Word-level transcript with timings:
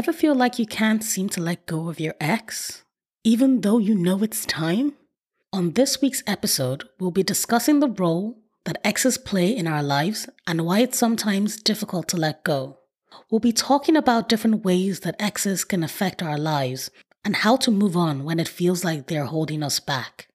Ever 0.00 0.14
feel 0.14 0.34
like 0.34 0.58
you 0.58 0.64
can't 0.64 1.04
seem 1.04 1.28
to 1.28 1.42
let 1.42 1.66
go 1.66 1.90
of 1.90 2.00
your 2.00 2.14
ex, 2.18 2.84
even 3.22 3.60
though 3.60 3.76
you 3.76 3.94
know 3.94 4.22
it's 4.22 4.46
time? 4.46 4.94
On 5.52 5.72
this 5.72 6.00
week's 6.00 6.22
episode, 6.26 6.88
we'll 6.98 7.10
be 7.10 7.22
discussing 7.22 7.80
the 7.80 7.90
role 7.90 8.38
that 8.64 8.80
exes 8.82 9.18
play 9.18 9.54
in 9.54 9.66
our 9.66 9.82
lives 9.82 10.26
and 10.46 10.64
why 10.64 10.78
it's 10.78 10.96
sometimes 10.96 11.60
difficult 11.60 12.08
to 12.08 12.16
let 12.16 12.44
go. 12.44 12.78
We'll 13.30 13.40
be 13.40 13.52
talking 13.52 13.94
about 13.94 14.30
different 14.30 14.64
ways 14.64 15.00
that 15.00 15.20
exes 15.20 15.64
can 15.64 15.84
affect 15.84 16.22
our 16.22 16.38
lives 16.38 16.90
and 17.22 17.36
how 17.36 17.56
to 17.56 17.70
move 17.70 17.94
on 17.94 18.24
when 18.24 18.40
it 18.40 18.48
feels 18.48 18.82
like 18.82 19.06
they're 19.06 19.26
holding 19.26 19.62
us 19.62 19.80
back. 19.80 20.28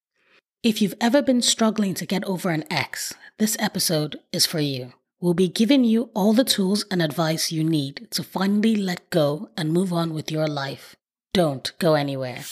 If 0.62 0.80
you've 0.80 1.02
ever 1.02 1.24
been 1.24 1.42
struggling 1.42 1.96
to 1.96 2.06
get 2.06 2.24
over 2.26 2.52
an 2.52 2.66
ex, 2.70 3.16
this 3.40 3.58
episode 3.60 4.20
is 4.32 4.46
for 4.46 4.60
you. 4.60 4.94
We'll 5.22 5.34
be 5.34 5.48
giving 5.48 5.86
you 5.86 6.10
all 6.14 6.34
the 6.34 6.44
tools 6.44 6.84
and 6.92 7.02
advice 7.02 7.50
you 7.50 7.64
need 7.64 8.08
to 8.12 8.22
finally 8.22 8.76
let 8.76 9.10
go 9.12 9.50
and 9.56 9.72
move 9.72 9.94
on 9.94 10.14
with 10.14 10.30
your 10.30 10.46
life. 10.46 10.94
Don't 11.34 11.72
go 11.80 11.96
anywhere. 11.96 12.44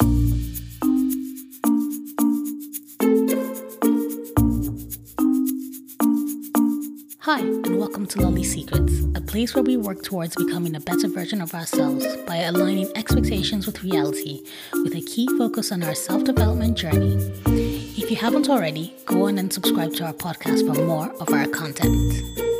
Hi, 7.19 7.39
and 7.39 7.77
welcome 7.77 8.05
to 8.07 8.21
Lolly 8.21 8.45
Secrets, 8.45 8.93
a 9.15 9.21
place 9.21 9.53
where 9.53 9.63
we 9.63 9.75
work 9.75 10.01
towards 10.01 10.37
becoming 10.37 10.75
a 10.75 10.79
better 10.79 11.09
version 11.09 11.41
of 11.41 11.53
ourselves 11.53 12.05
by 12.25 12.37
aligning 12.37 12.89
expectations 12.95 13.65
with 13.65 13.83
reality 13.83 14.41
with 14.71 14.95
a 14.95 15.01
key 15.01 15.27
focus 15.37 15.73
on 15.73 15.83
our 15.83 15.95
self 15.95 16.23
development 16.23 16.77
journey. 16.77 17.15
If 17.97 18.09
you 18.09 18.15
haven't 18.15 18.49
already, 18.49 18.95
go 19.05 19.27
on 19.27 19.37
and 19.37 19.51
subscribe 19.51 19.93
to 19.95 20.05
our 20.05 20.13
podcast 20.13 20.65
for 20.65 20.81
more 20.85 21.11
of 21.21 21.29
our 21.33 21.47
content. 21.47 22.52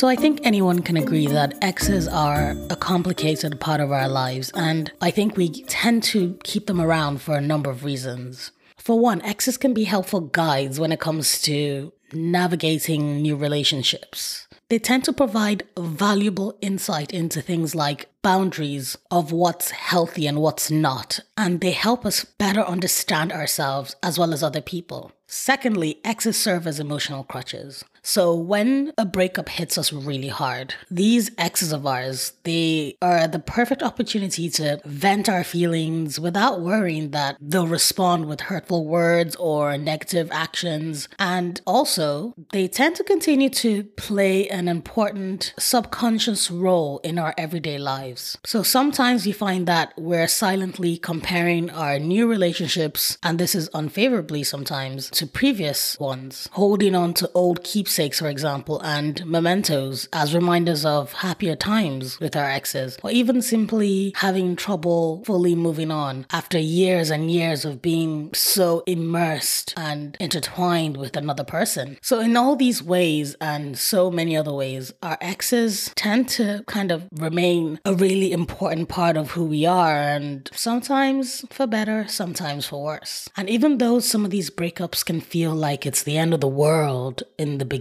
So, 0.00 0.08
I 0.08 0.16
think 0.16 0.40
anyone 0.44 0.80
can 0.80 0.96
agree 0.96 1.26
that 1.26 1.58
exes 1.60 2.08
are 2.08 2.56
a 2.70 2.74
complicated 2.74 3.60
part 3.60 3.82
of 3.82 3.92
our 3.92 4.08
lives, 4.08 4.50
and 4.54 4.90
I 5.02 5.10
think 5.10 5.36
we 5.36 5.62
tend 5.64 6.04
to 6.04 6.38
keep 6.42 6.68
them 6.68 6.80
around 6.80 7.20
for 7.20 7.34
a 7.34 7.40
number 7.42 7.68
of 7.68 7.84
reasons. 7.84 8.50
For 8.78 8.98
one, 8.98 9.20
exes 9.20 9.58
can 9.58 9.74
be 9.74 9.84
helpful 9.84 10.22
guides 10.22 10.80
when 10.80 10.90
it 10.90 11.00
comes 11.00 11.42
to 11.42 11.92
navigating 12.14 13.20
new 13.20 13.36
relationships. 13.36 14.48
They 14.70 14.78
tend 14.78 15.04
to 15.04 15.12
provide 15.12 15.64
valuable 15.78 16.56
insight 16.62 17.12
into 17.12 17.42
things 17.42 17.74
like 17.74 18.08
boundaries 18.22 18.96
of 19.10 19.32
what's 19.32 19.70
healthy 19.70 20.26
and 20.26 20.40
what's 20.40 20.70
not, 20.70 21.20
and 21.36 21.60
they 21.60 21.72
help 21.72 22.06
us 22.06 22.24
better 22.24 22.62
understand 22.62 23.32
ourselves 23.32 23.96
as 24.02 24.18
well 24.18 24.32
as 24.32 24.42
other 24.42 24.62
people. 24.62 25.12
Secondly, 25.26 26.00
exes 26.06 26.38
serve 26.38 26.66
as 26.66 26.80
emotional 26.80 27.22
crutches. 27.22 27.84
So 28.02 28.34
when 28.34 28.92
a 28.96 29.04
breakup 29.04 29.48
hits 29.48 29.76
us 29.76 29.92
really 29.92 30.28
hard, 30.28 30.74
these 30.90 31.30
exes 31.38 31.72
of 31.72 31.86
ours, 31.86 32.32
they 32.44 32.96
are 33.02 33.28
the 33.28 33.38
perfect 33.38 33.82
opportunity 33.82 34.48
to 34.50 34.80
vent 34.84 35.28
our 35.28 35.44
feelings 35.44 36.18
without 36.18 36.60
worrying 36.60 37.10
that 37.10 37.36
they'll 37.40 37.66
respond 37.66 38.26
with 38.26 38.42
hurtful 38.42 38.86
words 38.86 39.36
or 39.36 39.76
negative 39.76 40.28
actions. 40.32 41.08
And 41.18 41.60
also, 41.66 42.34
they 42.52 42.68
tend 42.68 42.96
to 42.96 43.04
continue 43.04 43.50
to 43.50 43.84
play 43.84 44.48
an 44.48 44.68
important 44.68 45.54
subconscious 45.58 46.50
role 46.50 47.00
in 47.04 47.18
our 47.18 47.34
everyday 47.36 47.78
lives. 47.78 48.38
So 48.44 48.62
sometimes 48.62 49.26
you 49.26 49.34
find 49.34 49.66
that 49.66 49.92
we're 49.96 50.28
silently 50.28 50.96
comparing 50.96 51.70
our 51.70 51.98
new 51.98 52.28
relationships, 52.28 53.18
and 53.22 53.38
this 53.38 53.54
is 53.54 53.68
unfavorably 53.74 54.42
sometimes, 54.42 55.10
to 55.10 55.26
previous 55.26 55.98
ones, 55.98 56.48
holding 56.52 56.94
on 56.94 57.14
to 57.14 57.30
old 57.34 57.62
keepsakes, 57.90 58.20
for 58.20 58.28
example, 58.28 58.80
and 58.84 59.26
mementos 59.26 60.08
as 60.12 60.32
reminders 60.32 60.84
of 60.86 61.12
happier 61.12 61.56
times 61.56 62.20
with 62.20 62.36
our 62.36 62.48
exes, 62.48 62.96
or 63.02 63.10
even 63.10 63.42
simply 63.42 64.12
having 64.14 64.54
trouble 64.54 65.24
fully 65.24 65.56
moving 65.56 65.90
on 65.90 66.24
after 66.30 66.56
years 66.56 67.10
and 67.10 67.32
years 67.32 67.64
of 67.64 67.82
being 67.82 68.32
so 68.32 68.84
immersed 68.86 69.74
and 69.76 70.16
intertwined 70.20 70.96
with 70.98 71.16
another 71.16 71.42
person. 71.42 71.98
So, 72.00 72.20
in 72.20 72.36
all 72.36 72.54
these 72.54 72.80
ways 72.80 73.34
and 73.40 73.76
so 73.76 74.08
many 74.08 74.36
other 74.36 74.52
ways, 74.52 74.92
our 75.02 75.18
exes 75.20 75.90
tend 75.96 76.28
to 76.28 76.62
kind 76.68 76.92
of 76.92 77.08
remain 77.10 77.80
a 77.84 77.92
really 77.92 78.30
important 78.30 78.88
part 78.88 79.16
of 79.16 79.32
who 79.32 79.44
we 79.46 79.66
are, 79.66 79.96
and 79.96 80.48
sometimes 80.54 81.44
for 81.50 81.66
better, 81.66 82.06
sometimes 82.06 82.66
for 82.66 82.84
worse. 82.84 83.28
And 83.36 83.50
even 83.50 83.78
though 83.78 83.98
some 83.98 84.24
of 84.24 84.30
these 84.30 84.48
breakups 84.48 85.04
can 85.04 85.20
feel 85.20 85.56
like 85.56 85.84
it's 85.84 86.04
the 86.04 86.18
end 86.18 86.32
of 86.32 86.40
the 86.40 86.46
world 86.46 87.24
in 87.36 87.58
the 87.58 87.64
beginning, 87.64 87.79